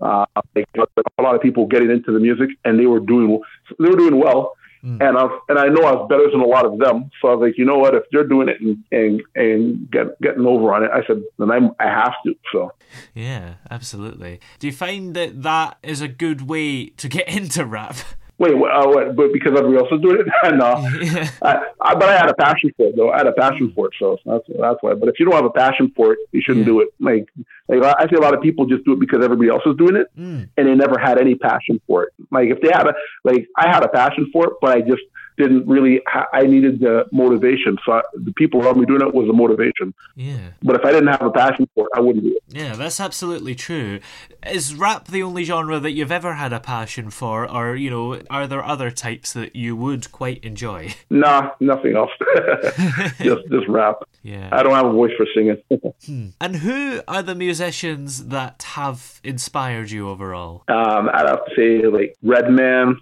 Uh, 0.00 0.26
a 0.36 1.22
lot 1.22 1.34
of 1.34 1.40
people 1.42 1.66
getting 1.66 1.90
into 1.90 2.12
the 2.12 2.20
music, 2.20 2.50
and 2.64 2.78
they 2.78 2.86
were 2.86 3.00
doing 3.00 3.40
they 3.78 3.88
were 3.88 3.96
doing 3.96 4.18
well. 4.18 4.54
Mm. 4.84 5.00
And 5.00 5.18
I 5.18 5.38
and 5.48 5.58
I 5.58 5.66
know 5.66 5.82
I 5.82 5.92
was 5.92 6.06
better 6.08 6.30
than 6.30 6.40
a 6.40 6.46
lot 6.46 6.64
of 6.64 6.78
them. 6.78 7.10
So 7.20 7.28
I 7.28 7.34
was 7.34 7.48
like, 7.48 7.58
you 7.58 7.64
know 7.64 7.78
what? 7.78 7.94
If 7.94 8.04
they're 8.12 8.26
doing 8.26 8.48
it 8.48 8.60
and 8.60 8.84
and, 8.92 9.22
and 9.34 9.90
get, 9.90 10.20
getting 10.20 10.46
over 10.46 10.72
on 10.72 10.84
it, 10.84 10.90
I 10.92 11.04
said, 11.06 11.22
then 11.38 11.50
I'm, 11.50 11.72
I 11.80 11.86
have 11.86 12.14
to. 12.24 12.34
So 12.52 12.72
yeah, 13.14 13.54
absolutely. 13.70 14.40
Do 14.60 14.68
you 14.68 14.72
find 14.72 15.14
that 15.14 15.42
that 15.42 15.78
is 15.82 16.00
a 16.00 16.08
good 16.08 16.48
way 16.48 16.86
to 16.90 17.08
get 17.08 17.28
into 17.36 17.64
rap? 17.64 17.96
Wait, 18.38 18.54
uh, 18.54 18.86
what, 18.86 19.16
but 19.16 19.32
because 19.32 19.58
everybody 19.58 19.78
else 19.78 19.88
is 19.90 20.00
doing 20.00 20.20
it? 20.20 20.26
no. 20.54 20.66
I, 21.42 21.66
I, 21.80 21.94
but 21.94 22.08
I 22.08 22.16
had 22.16 22.30
a 22.30 22.34
passion 22.34 22.72
for 22.76 22.86
it, 22.86 22.96
though. 22.96 23.10
I 23.10 23.18
had 23.18 23.26
a 23.26 23.32
passion 23.32 23.72
for 23.74 23.86
it, 23.88 23.94
so 23.98 24.16
that's 24.24 24.44
that's 24.48 24.78
why. 24.80 24.94
But 24.94 25.08
if 25.08 25.18
you 25.18 25.26
don't 25.26 25.34
have 25.34 25.44
a 25.44 25.50
passion 25.50 25.92
for 25.96 26.12
it, 26.12 26.20
you 26.30 26.40
shouldn't 26.40 26.64
yeah. 26.64 26.72
do 26.72 26.80
it. 26.80 26.88
Like, 27.00 27.28
like 27.68 27.82
I 27.98 28.08
see 28.08 28.14
a 28.14 28.20
lot 28.20 28.34
of 28.34 28.40
people 28.40 28.66
just 28.66 28.84
do 28.84 28.92
it 28.92 29.00
because 29.00 29.24
everybody 29.24 29.50
else 29.50 29.62
is 29.66 29.76
doing 29.76 29.96
it, 29.96 30.06
mm. 30.16 30.48
and 30.56 30.68
they 30.68 30.74
never 30.76 30.98
had 31.00 31.18
any 31.18 31.34
passion 31.34 31.80
for 31.86 32.04
it. 32.04 32.12
Like 32.30 32.48
if 32.48 32.60
they 32.60 32.68
had 32.68 32.86
a, 32.86 32.94
like 33.24 33.48
I 33.56 33.68
had 33.68 33.82
a 33.82 33.88
passion 33.88 34.30
for 34.32 34.46
it, 34.46 34.52
but 34.60 34.76
I 34.76 34.82
just 34.82 35.02
didn't 35.38 35.66
really. 35.66 36.00
Ha- 36.06 36.26
I 36.32 36.42
needed 36.42 36.80
the 36.80 37.06
motivation, 37.12 37.78
so 37.84 37.92
I, 37.92 38.02
the 38.14 38.32
people 38.32 38.62
around 38.62 38.78
me 38.78 38.86
doing 38.86 39.00
it 39.00 39.14
was 39.14 39.26
the 39.26 39.32
motivation. 39.32 39.94
Yeah. 40.16 40.50
But 40.62 40.76
if 40.76 40.84
I 40.84 40.92
didn't 40.92 41.08
have 41.08 41.22
a 41.22 41.30
passion 41.30 41.68
for 41.74 41.86
it, 41.86 41.90
I 41.94 42.00
wouldn't 42.00 42.24
do 42.24 42.36
it. 42.36 42.42
Yeah, 42.48 42.74
that's 42.74 43.00
absolutely 43.00 43.54
true. 43.54 44.00
Is 44.46 44.74
rap 44.74 45.08
the 45.08 45.22
only 45.22 45.44
genre 45.44 45.78
that 45.78 45.92
you've 45.92 46.12
ever 46.12 46.34
had 46.34 46.52
a 46.52 46.60
passion 46.60 47.10
for, 47.10 47.50
or 47.50 47.76
you 47.76 47.90
know, 47.90 48.20
are 48.30 48.46
there 48.46 48.64
other 48.64 48.90
types 48.90 49.32
that 49.32 49.54
you 49.56 49.76
would 49.76 50.12
quite 50.12 50.44
enjoy? 50.44 50.94
Nah, 51.10 51.50
nothing 51.60 51.96
else. 51.96 52.10
just 53.18 53.48
just 53.50 53.66
rap. 53.68 54.02
Yeah. 54.22 54.50
I 54.52 54.62
don't 54.62 54.74
have 54.74 54.86
a 54.86 54.92
voice 54.92 55.12
for 55.16 55.26
singing. 55.34 55.56
hmm. 56.06 56.28
And 56.40 56.56
who 56.56 57.00
are 57.08 57.22
the 57.22 57.34
musicians 57.34 58.26
that 58.26 58.62
have 58.74 59.20
inspired 59.24 59.90
you 59.90 60.08
overall? 60.08 60.64
Um, 60.68 61.08
I'd 61.12 61.28
have 61.28 61.44
to 61.46 61.52
say 61.56 61.86
like 61.86 62.16
Redman, 62.22 63.00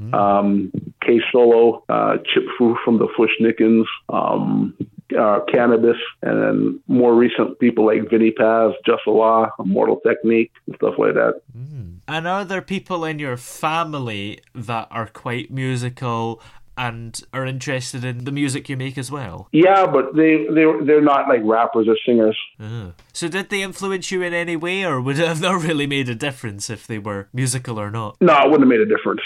Mm. 0.00 0.14
Um, 0.14 0.72
K 1.02 1.20
Solo, 1.30 1.84
uh, 1.88 2.16
Chip 2.32 2.44
Fu 2.56 2.76
from 2.84 2.98
the 2.98 3.08
Fu-Schnickens, 3.16 3.84
um, 4.08 4.74
uh, 5.12 5.40
Canibus, 5.52 5.98
and 6.22 6.42
then 6.42 6.80
more 6.86 7.14
recent 7.14 7.58
people 7.58 7.84
like 7.86 8.08
Vinnie 8.08 8.30
Paz, 8.30 8.72
Jus 8.86 9.00
Allah, 9.06 9.52
Immortal 9.58 10.00
Technique, 10.06 10.52
and 10.66 10.76
stuff 10.76 10.94
like 10.98 11.14
that. 11.14 11.42
Mm. 11.56 11.98
And 12.08 12.26
are 12.26 12.44
there 12.44 12.62
people 12.62 13.04
in 13.04 13.18
your 13.18 13.36
family 13.36 14.40
that 14.54 14.88
are 14.90 15.06
quite 15.06 15.50
musical 15.50 16.40
and 16.76 17.22
are 17.32 17.46
interested 17.46 18.04
in 18.04 18.24
the 18.24 18.32
music 18.32 18.68
you 18.68 18.76
make 18.76 18.96
as 18.96 19.10
well. 19.10 19.48
Yeah, 19.52 19.86
but 19.86 20.14
they 20.14 20.46
they 20.46 20.64
they're 20.84 21.02
not 21.02 21.28
like 21.28 21.40
rappers 21.44 21.88
or 21.88 21.96
singers. 22.06 22.38
Oh. 22.58 22.92
So 23.12 23.28
did 23.28 23.50
they 23.50 23.62
influence 23.62 24.10
you 24.10 24.22
in 24.22 24.32
any 24.32 24.56
way, 24.56 24.84
or 24.84 25.00
would 25.00 25.18
it 25.18 25.26
have 25.28 25.40
not 25.40 25.62
really 25.62 25.86
made 25.86 26.08
a 26.08 26.14
difference 26.14 26.70
if 26.70 26.86
they 26.86 26.98
were 26.98 27.28
musical 27.32 27.78
or 27.78 27.90
not? 27.90 28.16
No, 28.20 28.34
it 28.38 28.50
wouldn't 28.50 28.60
have 28.60 28.68
made 28.68 28.80
a 28.80 28.86
difference. 28.86 29.22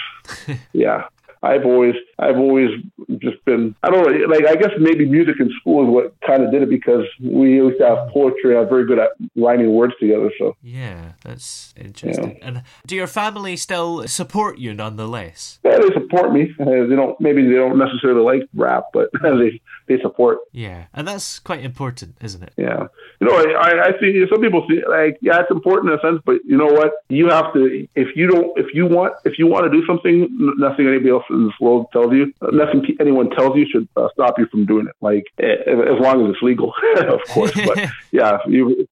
yeah, 0.73 1.05
I've 1.45 1.65
always 1.65 1.95
I've 2.19 2.39
always 2.39 2.71
just 3.19 3.45
been 3.45 3.75
I 3.83 3.91
don't 3.91 4.03
know 4.03 4.27
like 4.27 4.47
I 4.47 4.57
guess 4.57 4.71
maybe 4.79 5.07
music 5.07 5.37
in 5.41 5.51
school 5.61 5.85
is 5.85 5.91
what 5.91 6.15
kind 6.27 6.43
of 6.43 6.51
did 6.51 6.63
it 6.63 6.71
because 6.71 7.05
we 7.23 7.55
used 7.55 7.79
to 7.79 7.87
have 7.87 8.09
poetry. 8.09 8.57
I'm 8.57 8.69
very 8.69 8.87
good 8.87 8.99
at 8.99 9.11
rhyming 9.37 9.73
words 9.73 9.95
together. 10.01 10.31
So 10.39 10.57
yeah, 10.63 11.13
that's 11.23 11.75
interesting. 11.77 12.39
Yeah. 12.39 12.47
And 12.47 12.63
do 12.87 12.97
your 12.97 13.07
family 13.07 13.57
still 13.57 14.07
support 14.09 14.59
you 14.59 14.73
nonetheless? 14.73 15.59
Yeah, 15.65 15.79
they 15.79 15.93
support 15.93 16.33
me. 16.33 16.55
Uh, 16.59 16.87
they 16.89 16.97
don't 16.97 17.21
maybe 17.21 17.43
they 17.47 17.55
don't 17.55 17.79
necessarily 17.79 18.23
like 18.23 18.49
rap, 18.55 18.85
but 18.93 19.11
they 19.23 19.61
they 19.87 20.01
support. 20.01 20.39
Yeah, 20.53 20.87
and 20.95 21.07
that's 21.07 21.39
quite 21.39 21.65
important, 21.65 22.17
isn't 22.21 22.43
it? 22.43 22.53
Yeah, 22.57 22.87
you 23.21 23.27
know, 23.27 23.37
I, 23.37 23.89
I 23.89 23.93
think 23.99 24.17
some 24.31 24.41
people 24.41 24.67
see 24.69 24.83
like 24.89 25.19
yeah, 25.21 25.41
it's 25.41 25.51
important 25.51 25.93
in 25.93 25.99
a 25.99 26.03
sense, 26.03 26.23
but 26.25 26.37
you 26.45 26.57
know 26.57 26.67
what? 26.67 26.93
You 27.09 27.29
have 27.29 27.53
to 27.55 27.87
if 27.95 28.17
you 28.17 28.27
don't 28.27 28.59
if 28.59 28.75
you 28.75 28.87
want 28.87 29.15
if 29.25 29.39
you 29.39 29.47
want 29.47 29.65
to 29.65 29.71
do 29.71 29.87
something, 29.87 30.29
nothing 30.59 30.87
anybody 30.87 31.11
else 31.11 31.25
in 31.31 31.45
this 31.45 31.61
world 31.61 31.87
tells 31.93 32.13
you, 32.13 32.33
nothing 32.53 32.85
anyone 33.01 33.31
tells 33.31 33.57
you 33.57 33.67
should 33.71 33.89
uh, 33.97 34.09
stop 34.13 34.39
you 34.39 34.47
from 34.47 34.67
doing 34.67 34.89
it. 34.89 34.97
Like 35.01 35.25
as 35.39 36.01
long 36.01 36.25
as 36.25 36.33
it's 36.33 36.43
legal, 36.43 36.73
of 36.99 37.21
course. 37.29 37.53
But 37.55 37.79
yeah, 38.13 38.39
if 38.45 38.53
you 38.53 38.89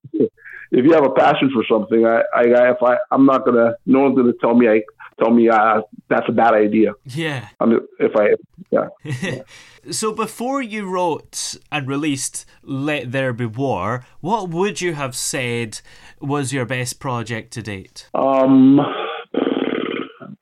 if 0.73 0.83
you 0.83 0.91
have 0.93 1.05
a 1.05 1.11
passion 1.11 1.51
for 1.53 1.63
something, 1.69 2.05
I, 2.05 2.23
I 2.35 2.71
if 2.71 2.81
I 2.81 2.97
I'm 3.11 3.25
not 3.25 3.45
gonna 3.45 3.75
no 3.85 4.01
one's 4.01 4.17
gonna 4.17 4.33
tell 4.41 4.55
me 4.55 4.67
I 4.67 4.81
tell 5.19 5.31
me 5.31 5.49
uh, 5.49 5.81
that's 6.09 6.27
a 6.27 6.31
bad 6.31 6.53
idea. 6.53 6.93
Yeah. 7.05 7.49
I 7.59 7.65
mean, 7.65 7.79
if 7.99 8.11
I 8.15 8.35
yeah. 8.71 9.41
so 9.91 10.11
before 10.11 10.61
you 10.61 10.89
wrote 10.89 11.57
and 11.71 11.87
released 11.87 12.45
Let 12.63 13.11
There 13.11 13.33
Be 13.33 13.45
War, 13.45 14.05
what 14.21 14.49
would 14.49 14.81
you 14.81 14.93
have 14.93 15.15
said 15.15 15.81
was 16.19 16.53
your 16.53 16.65
best 16.65 16.99
project 16.99 17.51
to 17.53 17.61
date? 17.61 18.09
Um 18.13 18.79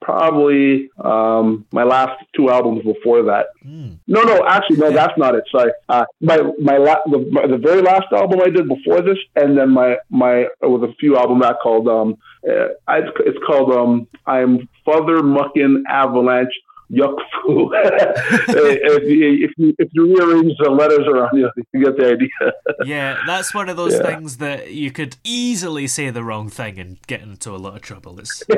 probably 0.01 0.89
um, 1.03 1.65
my 1.71 1.83
last 1.83 2.21
two 2.35 2.49
albums 2.49 2.83
before 2.83 3.23
that. 3.23 3.47
Mm. 3.65 3.99
No, 4.07 4.23
no, 4.23 4.45
actually, 4.45 4.77
no, 4.77 4.91
that's 4.91 5.17
not 5.17 5.35
it. 5.35 5.43
Sorry, 5.51 5.71
uh, 5.87 6.05
my 6.19 6.37
my, 6.59 6.77
la- 6.77 7.03
the, 7.05 7.27
my, 7.31 7.47
the 7.47 7.57
very 7.57 7.81
last 7.81 8.07
album 8.11 8.41
I 8.43 8.49
did 8.49 8.67
before 8.67 9.01
this, 9.01 9.17
and 9.35 9.57
then 9.57 9.69
my 9.69 9.97
my 10.09 10.41
it 10.41 10.69
was 10.75 10.83
a 10.83 10.93
few 10.95 11.17
albums 11.17 11.43
that 11.43 11.57
called 11.63 11.87
um, 11.87 12.17
uh, 12.47 12.69
it's, 12.89 13.11
it's 13.19 13.39
called 13.45 13.71
um, 13.71 14.07
I'm 14.25 14.67
Father 14.85 15.19
Muckin 15.21 15.83
Avalanche 15.87 16.53
yuck 16.91 17.15
fu. 17.43 17.71
if, 17.73 19.03
you, 19.03 19.45
if, 19.45 19.51
you, 19.57 19.73
if 19.79 19.89
you 19.93 20.15
rearrange 20.15 20.57
the 20.59 20.69
letters 20.69 21.07
around, 21.07 21.37
you, 21.37 21.49
you 21.73 21.85
get 21.85 21.97
the 21.97 22.11
idea. 22.11 22.29
yeah, 22.85 23.17
that's 23.25 23.53
one 23.53 23.69
of 23.69 23.77
those 23.77 23.93
yeah. 23.93 24.03
things 24.03 24.37
that 24.37 24.71
you 24.71 24.91
could 24.91 25.15
easily 25.23 25.87
say 25.87 26.09
the 26.09 26.23
wrong 26.23 26.49
thing 26.49 26.79
and 26.79 27.01
get 27.07 27.21
into 27.21 27.51
a 27.51 27.57
lot 27.57 27.75
of 27.75 27.81
trouble. 27.81 28.19
It's 28.19 28.43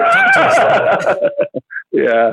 yeah, 1.92 2.32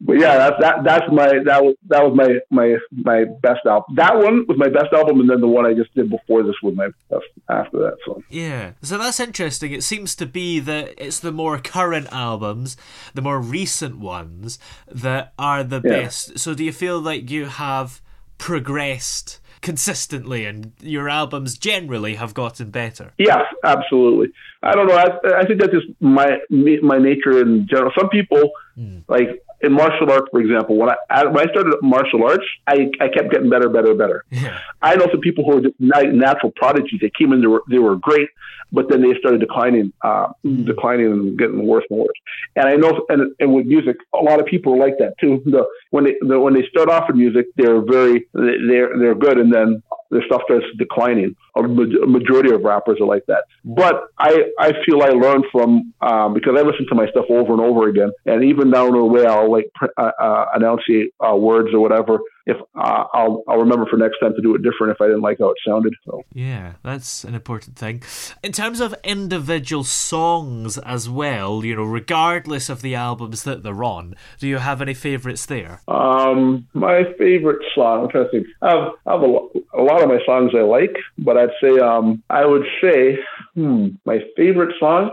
but 0.00 0.18
yeah, 0.18 0.36
that's 0.36 0.56
that 0.60 0.84
that's 0.84 1.10
my 1.10 1.26
that 1.44 1.64
was 1.64 1.74
that 1.88 2.04
was 2.04 2.14
my 2.14 2.38
my 2.50 2.76
my 2.90 3.24
best 3.40 3.60
album. 3.64 3.94
That 3.96 4.16
one 4.16 4.44
was 4.46 4.58
my 4.58 4.68
best 4.68 4.92
album, 4.92 5.20
and 5.20 5.30
then 5.30 5.40
the 5.40 5.48
one 5.48 5.64
I 5.64 5.72
just 5.72 5.94
did 5.94 6.10
before 6.10 6.42
this 6.42 6.54
was 6.62 6.76
my 6.76 6.88
best 7.08 7.24
after 7.48 7.78
that. 7.78 7.96
So 8.04 8.22
yeah, 8.28 8.72
so 8.82 8.98
that's 8.98 9.18
interesting. 9.20 9.72
It 9.72 9.82
seems 9.82 10.14
to 10.16 10.26
be 10.26 10.60
that 10.60 10.94
it's 10.98 11.20
the 11.20 11.32
more 11.32 11.58
current 11.58 12.08
albums, 12.12 12.76
the 13.14 13.22
more 13.22 13.40
recent 13.40 13.98
ones 13.98 14.58
that 14.86 15.32
are 15.38 15.64
the 15.64 15.80
yeah. 15.82 15.90
best. 15.90 16.38
So 16.38 16.52
do 16.52 16.62
you 16.62 16.72
feel 16.72 17.00
like 17.00 17.30
you 17.30 17.46
have 17.46 18.02
progressed? 18.38 19.40
consistently 19.62 20.44
and 20.44 20.72
your 20.80 21.08
albums 21.08 21.58
generally 21.58 22.14
have 22.14 22.34
gotten 22.34 22.70
better 22.70 23.12
yes 23.18 23.42
absolutely 23.64 24.28
i 24.62 24.72
don't 24.72 24.86
know 24.86 24.94
i, 24.94 25.40
I 25.40 25.44
think 25.44 25.60
that's 25.60 25.72
just 25.72 25.86
my 25.98 26.38
my 26.82 26.98
nature 26.98 27.40
in 27.40 27.66
general 27.68 27.90
some 27.98 28.08
people 28.10 28.50
mm. 28.78 29.02
like 29.08 29.42
in 29.60 29.72
martial 29.72 30.10
arts, 30.10 30.28
for 30.30 30.40
example, 30.40 30.76
when 30.76 30.90
I 30.90 31.24
when 31.24 31.48
I 31.48 31.50
started 31.50 31.74
martial 31.82 32.24
arts, 32.24 32.44
I, 32.66 32.90
I 33.00 33.08
kept 33.08 33.30
getting 33.30 33.48
better, 33.48 33.68
better, 33.68 33.94
better. 33.94 34.24
Yeah. 34.30 34.58
I 34.82 34.96
know 34.96 35.06
some 35.10 35.20
people 35.20 35.44
who 35.44 35.58
are 35.58 35.60
just 35.62 35.74
natural 35.78 36.52
prodigies. 36.52 37.00
They 37.00 37.10
came 37.10 37.32
in, 37.32 37.40
they 37.40 37.46
were, 37.46 37.62
they 37.70 37.78
were 37.78 37.96
great, 37.96 38.28
but 38.72 38.88
then 38.88 39.02
they 39.02 39.16
started 39.18 39.40
declining, 39.40 39.92
uh, 40.02 40.28
mm. 40.44 40.66
declining 40.66 41.06
and 41.06 41.38
getting 41.38 41.66
worse 41.66 41.84
and 41.90 42.00
worse. 42.00 42.18
And 42.56 42.68
I 42.68 42.76
know, 42.76 43.04
and, 43.08 43.34
and 43.38 43.54
with 43.54 43.66
music, 43.66 43.96
a 44.14 44.22
lot 44.22 44.40
of 44.40 44.46
people 44.46 44.74
are 44.74 44.78
like 44.78 44.98
that 44.98 45.14
too. 45.20 45.42
The, 45.44 45.64
when 45.90 46.04
they 46.04 46.14
the, 46.20 46.40
when 46.40 46.54
they 46.54 46.66
start 46.68 46.88
off 46.88 47.10
in 47.10 47.18
music, 47.18 47.46
they're 47.56 47.80
very 47.80 48.26
they're 48.32 48.98
they're 48.98 49.14
good, 49.14 49.38
and 49.38 49.52
then 49.52 49.82
their 50.10 50.24
stuff 50.26 50.42
starts 50.44 50.66
declining. 50.78 51.34
A 51.56 51.62
majority 51.62 52.52
of 52.54 52.62
rappers 52.62 53.00
are 53.00 53.06
like 53.06 53.24
that. 53.26 53.44
But 53.64 54.08
I, 54.18 54.44
I 54.60 54.72
feel 54.84 55.02
I 55.02 55.08
learned 55.08 55.46
from 55.50 55.92
um, 56.00 56.34
because 56.34 56.54
I 56.56 56.62
listen 56.62 56.86
to 56.88 56.94
my 56.94 57.08
stuff 57.08 57.24
over 57.28 57.52
and 57.52 57.60
over 57.60 57.88
again, 57.88 58.12
and 58.24 58.44
even 58.44 58.70
now 58.70 58.86
down 58.86 58.98
the 58.98 59.04
way 59.04 59.26
I'll 59.26 59.50
like 59.50 59.70
uh, 59.96 60.10
uh, 60.20 60.46
enunciate 60.54 61.12
uh, 61.26 61.36
words 61.36 61.70
or 61.72 61.80
whatever 61.80 62.20
if 62.46 62.56
uh, 62.76 63.04
I'll 63.12 63.42
I'll 63.48 63.58
remember 63.58 63.86
for 63.86 63.96
next 63.96 64.18
time 64.20 64.34
to 64.34 64.40
do 64.40 64.54
it 64.54 64.62
different 64.62 64.92
if 64.92 65.00
I 65.00 65.06
didn't 65.06 65.22
like 65.22 65.38
how 65.38 65.50
it 65.50 65.56
sounded. 65.66 65.94
So 66.04 66.22
yeah, 66.32 66.74
that's 66.82 67.24
an 67.24 67.34
important 67.34 67.76
thing. 67.76 68.02
In 68.42 68.52
terms 68.52 68.80
of 68.80 68.94
individual 69.02 69.84
songs 69.84 70.78
as 70.78 71.08
well, 71.08 71.64
you 71.64 71.74
know, 71.76 71.84
regardless 71.84 72.68
of 72.68 72.82
the 72.82 72.94
albums 72.94 73.42
that 73.42 73.62
they're 73.62 73.84
on, 73.84 74.14
do 74.38 74.46
you 74.46 74.58
have 74.58 74.80
any 74.80 74.94
favorites 74.94 75.46
there? 75.46 75.82
Um, 75.88 76.68
my 76.72 77.04
favorite 77.18 77.64
song. 77.74 78.04
I'm 78.04 78.10
trying 78.10 78.24
to 78.24 78.30
think. 78.30 78.46
I 78.62 78.70
have, 78.70 78.92
I 79.06 79.12
have 79.12 79.22
a, 79.22 79.26
a 79.74 79.82
lot 79.82 80.02
of 80.02 80.08
my 80.08 80.20
songs 80.24 80.52
I 80.56 80.62
like, 80.62 80.96
but 81.18 81.36
I'd 81.36 81.50
say 81.60 81.78
um, 81.80 82.22
I 82.30 82.46
would 82.46 82.64
say 82.80 83.18
hmm, 83.54 83.88
my 84.04 84.20
favorite 84.36 84.74
song. 84.78 85.10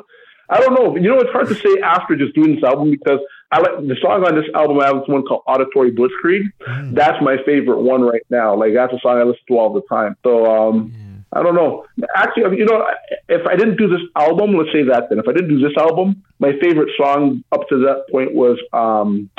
I 0.50 0.60
don't 0.60 0.74
know. 0.74 0.96
You 0.96 1.10
know, 1.10 1.20
it's 1.20 1.32
hard 1.32 1.48
to 1.48 1.56
say 1.56 1.82
after 1.82 2.16
just 2.16 2.36
doing 2.36 2.56
this 2.56 2.64
album 2.64 2.92
because 2.92 3.20
I 3.52 3.60
like 3.60 3.88
the 3.88 3.96
song 4.02 4.26
on 4.26 4.36
this 4.36 4.50
album. 4.54 4.80
I 4.80 4.88
have 4.88 5.04
one 5.08 5.24
called 5.24 5.44
Auditory 5.48 5.92
Blitzkrieg. 5.92 6.52
Mm. 6.68 6.96
That's 6.96 7.22
my 7.22 7.38
favorite 7.46 7.82
one 7.82 8.02
right 8.02 8.26
now. 8.30 8.56
Like 8.56 8.74
that's 8.74 8.94
a 8.94 9.00
song 9.00 9.18
I 9.18 9.24
listen 9.24 9.44
to 9.48 9.58
all 9.58 9.74
the 9.74 9.84
time. 9.84 10.16
So 10.24 10.46
um, 10.46 10.94
yeah. 10.94 11.40
I 11.40 11.44
don't 11.44 11.56
know. 11.56 11.86
Actually, 12.16 12.58
you 12.58 12.66
know, 12.66 12.86
if 13.30 13.46
I 13.48 13.56
didn't 13.56 13.78
do 13.78 13.88
this 13.88 14.02
album, 14.16 14.56
let's 14.56 14.72
say 14.72 14.84
that 14.84 15.10
then. 15.10 15.20
If 15.20 15.28
I 15.28 15.34
didn't 15.34 15.50
do 15.50 15.60
this 15.60 15.76
album, 15.78 16.24
my 16.40 16.52
favorite 16.62 16.90
song 16.98 17.44
up 17.52 17.68
to 17.70 17.78
that 17.86 18.06
point 18.12 18.34
was 18.34 18.60
um, 18.74 19.30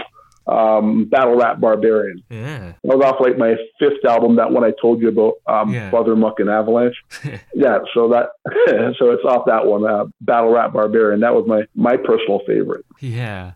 um, 0.47 1.07
Battle 1.07 1.37
Rap 1.37 1.61
Barbarian. 1.61 2.23
Yeah. 2.29 2.73
That 2.83 2.97
was 2.97 3.05
off 3.05 3.21
like 3.21 3.39
my 3.39 3.57
fifth 3.79 4.05
album, 4.05 4.37
that 4.37 4.51
one 4.51 4.65
I 4.65 4.73
told 4.81 5.01
you 5.01 5.09
about, 5.09 5.35
um, 5.47 5.73
yeah. 5.73 5.91
Father 5.91 6.17
Muck 6.17 6.41
and 6.41 6.51
Avalanche. 6.51 6.97
yeah, 7.55 7.79
so 7.95 8.09
that 8.09 8.31
so 8.99 9.11
it's 9.11 9.25
off 9.25 9.47
that 9.47 9.67
one, 9.67 9.87
uh, 9.87 10.05
Battle 10.21 10.53
Rap 10.53 10.73
Barbarian. 10.73 11.21
That 11.21 11.35
was 11.35 11.47
my 11.47 11.63
my 11.75 11.97
personal 11.97 12.41
favorite. 12.47 12.85
Yeah. 13.01 13.53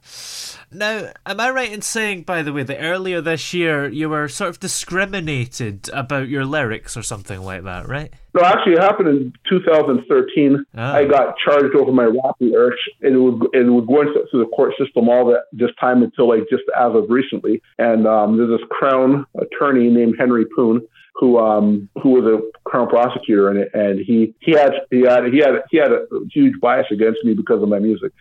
Now, 0.70 1.12
am 1.24 1.40
I 1.40 1.50
right 1.50 1.72
in 1.72 1.83
saying, 1.83 2.22
by 2.22 2.42
the 2.42 2.52
way, 2.52 2.62
that 2.62 2.78
earlier 2.78 3.20
this 3.20 3.54
year 3.54 3.88
you 3.88 4.09
were 4.09 4.28
sort 4.28 4.50
of 4.50 4.61
discriminated 4.61 5.88
about 5.92 6.28
your 6.28 6.44
lyrics 6.44 6.96
or 6.96 7.02
something 7.02 7.40
like 7.40 7.64
that, 7.64 7.88
right? 7.88 8.12
No, 8.35 8.42
actually, 8.42 8.74
it 8.74 8.83
happened 8.83 9.09
in 9.09 9.33
2013. 9.48 10.64
Oh. 10.76 10.83
I 10.83 11.07
got 11.07 11.37
charged 11.38 11.74
over 11.74 11.90
my 11.90 12.04
rap 12.04 12.37
lyrics, 12.40 12.81
and 13.00 13.14
it 13.14 13.18
would 13.18 13.48
and 13.54 13.68
it 13.68 13.70
would 13.70 13.87
go 13.87 14.02
into 14.02 14.26
through 14.31 14.44
the 14.44 14.50
court 14.50 14.74
system 14.78 15.09
all 15.09 15.26
that 15.26 15.44
this 15.52 15.70
time 15.81 16.02
until 16.02 16.28
like 16.28 16.42
just 16.50 16.64
as 16.78 16.94
of 16.94 17.07
recently. 17.09 17.62
And 17.78 18.07
um, 18.07 18.37
there's 18.37 18.61
this 18.61 18.68
crown 18.70 19.26
attorney 19.40 19.88
named 19.88 20.16
Henry 20.18 20.44
Poon 20.54 20.87
who 21.14 21.38
um 21.38 21.88
who 22.00 22.11
was 22.11 22.24
a 22.24 22.68
crown 22.68 22.88
prosecutor 22.88 23.50
in 23.50 23.57
it, 23.57 23.70
and 23.74 23.98
he 23.98 24.35
he 24.40 24.52
had 24.52 24.72
he 24.90 25.00
had 25.00 25.24
he 25.33 25.38
had 25.38 25.62
he 25.70 25.78
had 25.78 25.90
a 25.90 26.07
huge 26.31 26.61
bias 26.61 26.87
against 26.92 27.24
me 27.24 27.35
because 27.35 27.62
of 27.62 27.68
my 27.68 27.78
music 27.78 28.12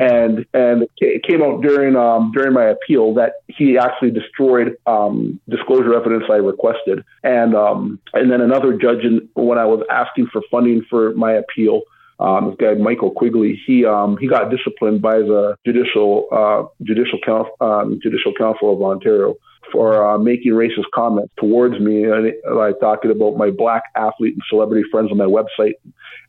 and 0.00 0.46
and 0.54 0.88
it 0.98 1.22
came 1.24 1.42
out 1.42 1.62
during 1.62 1.96
um, 1.96 2.32
during 2.34 2.52
my 2.52 2.64
appeal 2.64 3.14
that 3.14 3.34
he 3.48 3.76
actually 3.78 4.10
destroyed 4.10 4.76
um, 4.86 5.40
disclosure 5.48 5.94
evidence 5.94 6.24
I 6.30 6.36
requested, 6.36 7.04
and 7.22 7.54
um, 7.54 8.00
and 8.14 8.30
then 8.30 8.40
another 8.40 8.72
judge, 8.76 9.04
in, 9.04 9.28
when 9.34 9.58
I 9.58 9.66
was 9.66 9.84
asking 9.90 10.28
for 10.32 10.42
funding 10.50 10.82
for 10.88 11.12
my 11.14 11.32
appeal, 11.32 11.82
um, 12.18 12.50
this 12.50 12.56
guy 12.58 12.74
Michael 12.74 13.10
Quigley, 13.10 13.60
he 13.66 13.84
um, 13.84 14.16
he 14.16 14.28
got 14.28 14.50
disciplined 14.50 15.02
by 15.02 15.18
the 15.18 15.56
judicial 15.66 16.26
uh, 16.32 16.64
judicial 16.82 17.18
council 17.24 17.52
um, 17.60 18.00
judicial 18.02 18.32
council 18.32 18.72
of 18.72 18.82
Ontario 18.82 19.36
for 19.72 20.06
uh, 20.06 20.18
making 20.18 20.52
racist 20.52 20.90
comments 20.94 21.32
towards 21.38 21.80
me, 21.80 22.04
and 22.04 22.32
like 22.54 22.78
talking 22.80 23.10
about 23.10 23.36
my 23.36 23.50
black 23.50 23.82
athlete 23.96 24.34
and 24.34 24.42
celebrity 24.48 24.84
friends 24.90 25.10
on 25.10 25.16
my 25.16 25.24
website, 25.24 25.74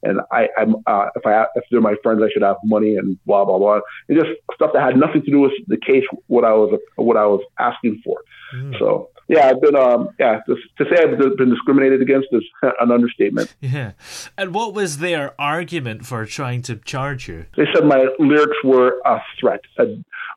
and 0.01 0.21
I, 0.31 0.47
I'm 0.57 0.75
uh, 0.87 1.09
if 1.15 1.25
I 1.25 1.45
if 1.55 1.65
they're 1.69 1.81
my 1.81 1.95
friends, 2.01 2.21
I 2.23 2.29
should 2.31 2.41
have 2.41 2.57
money 2.63 2.95
and 2.95 3.17
blah 3.25 3.45
blah 3.45 3.59
blah, 3.59 3.81
and 4.07 4.17
just 4.17 4.31
stuff 4.55 4.71
that 4.73 4.81
had 4.81 4.97
nothing 4.97 5.21
to 5.23 5.31
do 5.31 5.41
with 5.41 5.53
the 5.67 5.77
case, 5.77 6.03
what 6.27 6.45
I 6.45 6.53
was 6.53 6.79
what 6.95 7.17
I 7.17 7.25
was 7.25 7.41
asking 7.59 8.01
for. 8.03 8.17
Mm. 8.55 8.79
So 8.79 9.09
yeah, 9.27 9.47
I've 9.47 9.61
been 9.61 9.75
um 9.75 10.09
yeah 10.19 10.41
to, 10.47 10.55
to, 10.77 10.85
say 10.89 11.03
I've 11.03 11.17
been 11.17 11.49
discriminated 11.49 12.01
against 12.01 12.27
is 12.31 12.43
an 12.79 12.91
understatement. 12.91 13.55
Yeah, 13.61 13.93
and 14.37 14.53
what 14.53 14.73
was 14.73 14.97
their 14.97 15.33
argument 15.39 16.05
for 16.05 16.25
trying 16.25 16.61
to 16.63 16.75
charge 16.77 17.27
you? 17.27 17.45
They 17.55 17.65
said 17.73 17.85
my 17.85 18.07
lyrics 18.19 18.57
were 18.63 19.01
a 19.05 19.21
threat, 19.39 19.61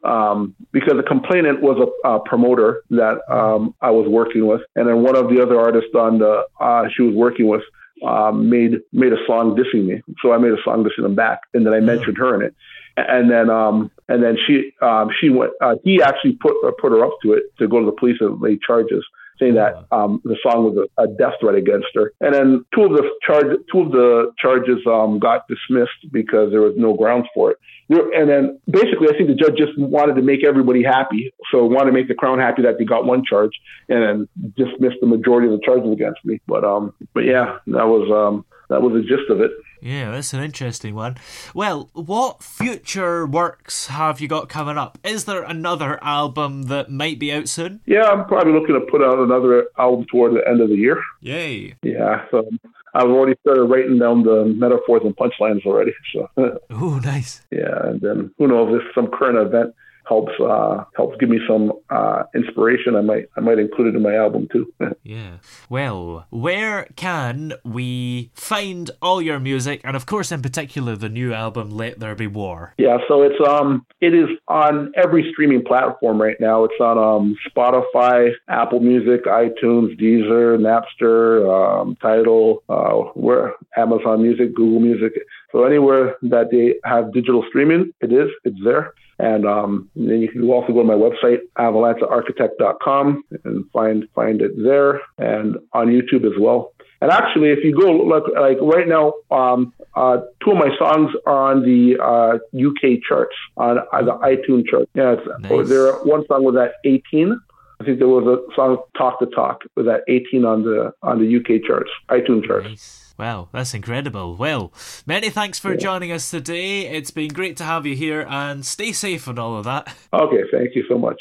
um, 0.05 0.55
because 0.73 0.95
the 0.97 1.03
complainant 1.03 1.63
was 1.63 1.89
a, 2.05 2.09
a 2.09 2.21
promoter 2.21 2.83
that 2.91 3.19
um, 3.31 3.75
I 3.81 3.91
was 3.91 4.09
working 4.09 4.47
with, 4.47 4.63
and 4.77 4.89
then 4.89 5.03
one 5.03 5.17
of 5.17 5.29
the 5.29 5.43
other 5.43 5.59
artists 5.61 5.95
on 5.95 6.19
the 6.19 6.45
uh, 6.61 6.85
she 6.95 7.03
was 7.03 7.15
working 7.15 7.49
with 7.49 7.63
um, 8.07 8.49
made 8.51 8.81
made 8.93 9.13
a 9.13 9.27
song 9.27 9.57
dissing 9.57 9.87
me. 9.87 10.03
So 10.23 10.33
I 10.33 10.39
made 10.39 10.53
a 10.53 10.63
song 10.65 10.85
dissing 10.85 11.03
them 11.03 11.15
back, 11.15 11.41
and 11.55 11.67
then 11.67 11.73
I 11.73 11.81
mentioned 11.81 12.19
her 12.19 12.35
in 12.35 12.43
it. 12.43 12.55
And 12.97 13.31
then 13.31 13.51
um 13.51 13.91
and 14.09 14.23
then 14.23 14.37
she 14.47 14.73
um 14.83 15.09
she 15.21 15.29
went 15.29 15.53
uh, 15.61 15.75
he 15.85 16.03
actually 16.03 16.33
put 16.33 16.55
uh, 16.67 16.73
put 16.81 16.93
her 16.93 17.05
up 17.05 17.13
to 17.23 17.33
it 17.33 17.45
to 17.59 17.69
go 17.69 17.81
to 17.81 17.87
the 17.87 17.93
police 17.93 18.17
and 18.21 18.41
lay 18.41 18.59
charges 18.65 19.05
saying 19.39 19.55
that 19.55 19.87
um, 19.93 20.21
the 20.25 20.37
song 20.43 20.65
was 20.65 20.89
a, 20.99 21.03
a, 21.03 21.07
death 21.07 21.35
threat 21.41 21.55
against 21.55 21.89
her. 21.95 22.13
And 22.21 22.35
then 22.35 22.65
two 22.75 22.85
of 22.85 22.93
the 22.93 23.05
charge, 23.23 23.57
two 23.73 23.81
of 23.81 23.93
the 23.93 24.33
charges 24.39 24.79
um, 24.87 25.19
got 25.19 25.47
dismissed 25.49 26.11
because 26.13 26.51
there 26.51 26.61
was 26.63 26.75
no 26.77 26.95
grounds 26.95 27.27
for 27.35 27.51
it. 27.51 27.59
And 27.89 28.29
then 28.29 28.59
basically, 28.67 29.09
I 29.09 29.17
think 29.17 29.29
the 29.29 29.35
judge 29.35 29.57
just 29.57 29.79
wanted 29.79 30.17
to 30.17 30.23
make 30.23 30.45
everybody 30.45 30.83
happy, 30.83 31.33
so 31.53 31.65
wanted 31.67 31.91
to 31.91 31.93
make 31.93 32.09
the 32.09 32.15
crown 32.15 32.41
happy 32.41 32.63
that 32.63 32.79
they 32.79 32.85
got 32.85 33.07
one 33.07 33.23
charge, 33.25 33.53
and 33.89 34.03
then 34.03 34.53
dismissed 34.57 34.97
the 35.01 35.07
majority 35.07 35.47
of 35.47 35.53
the 35.53 35.65
charges 35.65 35.93
against 35.93 36.25
me. 36.25 36.41
But 36.49 36.65
um, 36.65 36.93
but 37.15 37.25
yeah, 37.25 37.59
that 37.69 37.87
was 37.87 38.11
um, 38.11 38.45
that 38.71 38.83
was 38.83 38.93
the 38.93 39.03
gist 39.03 39.31
of 39.31 39.41
it. 39.41 39.53
Yeah, 39.81 40.11
that's 40.11 40.33
an 40.33 40.43
interesting 40.43 40.95
one. 40.95 41.17
Well, 41.55 41.91
what 41.93 42.43
future 42.43 43.27
works 43.27 43.87
have 43.89 44.21
you 44.21 44.29
got 44.29 44.49
coming 44.49 44.79
up? 44.79 44.99
Is 45.05 45.25
there 45.25 45.43
another 45.43 46.03
album 46.03 46.65
that 46.65 46.91
might 46.91 47.19
be 47.19 47.33
out 47.33 47.49
soon? 47.49 47.81
Yeah, 47.87 48.05
I'm 48.05 48.27
probably 48.27 48.53
looking 48.53 48.75
to 48.75 48.81
put 48.81 49.03
out 49.03 49.19
another 49.19 49.69
album 49.79 50.07
toward 50.11 50.35
the 50.35 50.49
end 50.49 50.61
of 50.61 50.69
the 50.69 50.77
year. 50.77 51.03
Yay. 51.21 51.75
Yeah, 51.83 52.25
so 52.31 52.49
I've 52.95 53.11
already 53.11 53.37
started 53.43 53.65
writing 53.65 53.99
down 53.99 54.23
the 54.23 54.45
metaphors 54.47 55.03
and 55.05 55.17
punchlines 55.17 55.67
already. 55.67 55.93
So. 56.13 56.31
oh, 56.71 57.01
nice. 57.05 57.43
Yeah, 57.51 57.89
and 57.89 58.01
then 58.01 58.35
who 58.39 58.49
knows 58.49 58.81
if 58.81 58.95
some 58.95 59.09
current 59.09 59.39
event 59.39 59.75
helps 60.09 60.33
uh, 60.41 60.85
helps 60.95 61.17
give 61.19 61.29
me 61.29 61.41
some 61.49 61.73
uh, 61.91 62.25
inspiration. 62.35 62.97
I 62.97 63.01
might 63.01 63.27
I 63.37 63.41
might 63.41 63.59
include 63.59 63.89
it 63.89 63.97
in 63.97 64.03
my 64.03 64.15
album 64.15 64.49
too. 64.53 64.73
yeah. 65.03 65.39
Well, 65.69 66.27
where 66.31 66.87
can 66.97 67.55
we 67.65 68.31
find 68.35 68.91
all 69.03 69.21
your 69.21 69.41
music, 69.41 69.81
and 69.85 69.97
of 69.97 70.07
course, 70.07 70.31
in 70.33 70.43
particular, 70.43 70.97
the 70.97 71.09
new 71.09 71.33
album 71.33 71.71
"Let 71.71 71.99
There 72.01 72.15
Be 72.15 72.27
War"? 72.27 72.75
Yeah. 72.79 72.99
So 73.09 73.23
it's 73.23 73.41
um 73.49 73.85
it 74.01 74.15
is 74.15 74.29
on 74.49 74.93
every 74.97 75.31
streaming 75.33 75.65
platform 75.65 76.21
right 76.21 76.37
now. 76.41 76.65
It's 76.65 76.81
on 76.81 76.99
um 76.99 77.37
Spotify, 77.49 78.31
Apple 78.49 78.81
Music, 78.81 79.25
iTunes, 79.25 79.99
Deezer, 80.01 80.59
Napster, 80.59 81.81
um, 81.81 81.97
Tidal, 82.01 82.63
uh, 82.69 83.11
where 83.15 83.55
Amazon 83.77 84.23
Music, 84.23 84.55
Google 84.55 84.81
Music. 84.81 85.13
So 85.53 85.65
anywhere 85.65 86.17
that 86.23 86.51
they 86.51 86.75
have 86.89 87.13
digital 87.13 87.45
streaming, 87.49 87.93
it 88.01 88.13
is. 88.13 88.29
It's 88.45 88.59
there. 88.65 88.93
And 89.19 89.47
um, 89.47 89.89
then 89.97 90.21
you 90.21 90.29
can 90.29 90.43
also 90.49 90.73
go 90.73 90.83
to 90.83 90.85
my 90.85 90.95
website, 90.95 91.39
avalanchaarchitect.com, 91.59 93.25
and 93.45 93.71
find 93.71 94.09
find 94.15 94.43
it 94.43 94.53
there, 94.63 95.01
and 95.17 95.57
on 95.73 95.89
YouTube 95.89 96.27
as 96.27 96.39
well. 96.39 96.73
And 97.01 97.11
actually, 97.11 97.51
if 97.51 97.59
you 97.63 97.79
go 97.79 97.93
look, 97.93 98.25
like 98.39 98.59
right 98.61 98.89
now, 98.89 99.15
um, 99.31 99.73
uh, 99.95 100.19
two 100.43 100.53
of 100.53 100.59
my 100.59 100.71
songs 100.79 101.13
are 101.27 101.53
on 101.53 101.63
the 101.63 101.97
uh, 102.03 102.39
UK 102.57 103.01
charts, 103.07 103.35
on 103.57 103.79
uh, 103.79 104.03
the 104.03 104.13
iTunes 104.19 104.67
chart. 104.67 104.89
Yeah, 104.95 105.17
nice. 105.41 105.69
there 105.69 105.93
one 106.05 106.27
song 106.27 106.45
was 106.45 106.57
at 106.57 106.75
18. 106.85 107.39
I 107.79 107.85
think 107.85 107.99
there 107.99 108.09
was 108.09 108.27
a 108.27 108.55
song 108.55 108.79
"Talk 108.97 109.21
the 109.21 109.27
Talk" 109.27 109.63
was 109.77 109.87
at 109.87 110.01
18 110.09 110.45
on 110.45 110.63
the 110.63 110.93
on 111.03 111.21
the 111.21 111.37
UK 111.37 111.63
charts, 111.67 111.91
iTunes 112.09 112.47
charts. 112.47 112.69
Nice. 112.69 113.06
Wow, 113.19 113.49
that's 113.53 113.73
incredible. 113.73 114.37
Well, 114.37 114.73
many 115.07 115.31
thanks 115.31 115.59
for 115.59 115.75
joining 115.77 116.13
us 116.13 116.31
today. 116.31 116.87
It's 116.87 117.11
been 117.11 117.33
great 117.33 117.57
to 117.57 117.65
have 117.65 117.87
you 117.87 117.97
here 117.97 118.27
and 118.29 118.65
stay 118.65 118.93
safe 118.93 119.27
and 119.27 119.39
all 119.39 119.57
of 119.57 119.65
that. 119.65 119.95
Okay, 120.13 120.43
thank 120.53 120.75
you 120.75 120.85
so 120.89 120.99
much. 120.99 121.21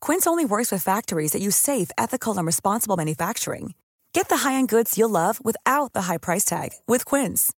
Quince 0.00 0.26
only 0.26 0.44
works 0.44 0.72
with 0.72 0.82
factories 0.82 1.32
that 1.32 1.40
use 1.40 1.56
safe, 1.56 1.90
ethical, 1.96 2.36
and 2.36 2.46
responsible 2.46 2.96
manufacturing. 2.96 3.74
Get 4.12 4.28
the 4.28 4.38
high-end 4.38 4.68
goods 4.68 4.98
you'll 4.98 5.10
love 5.10 5.40
without 5.44 5.92
the 5.92 6.02
high 6.02 6.18
price 6.18 6.44
tag 6.44 6.70
with 6.88 7.04
Quince. 7.04 7.52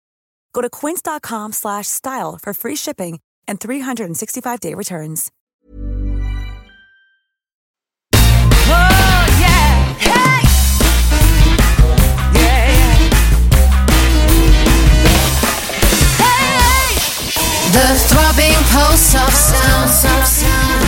Go 0.52 0.60
to 0.60 0.68
quince.com/style 0.68 2.38
for 2.42 2.54
free 2.54 2.76
shipping 2.76 3.20
and 3.46 3.58
365-day 3.58 4.74
returns. 4.74 5.32
Oh 8.70 9.26
yeah. 9.40 9.94
Hey! 9.98 10.42
Yeah. 12.34 12.94
Hey! 16.18 16.94
The 17.72 17.86
throbbing 18.08 18.58
pulse 18.72 19.14
of 19.14 19.32
sound. 19.32 19.90
Of 20.20 20.26
sound. 20.26 20.87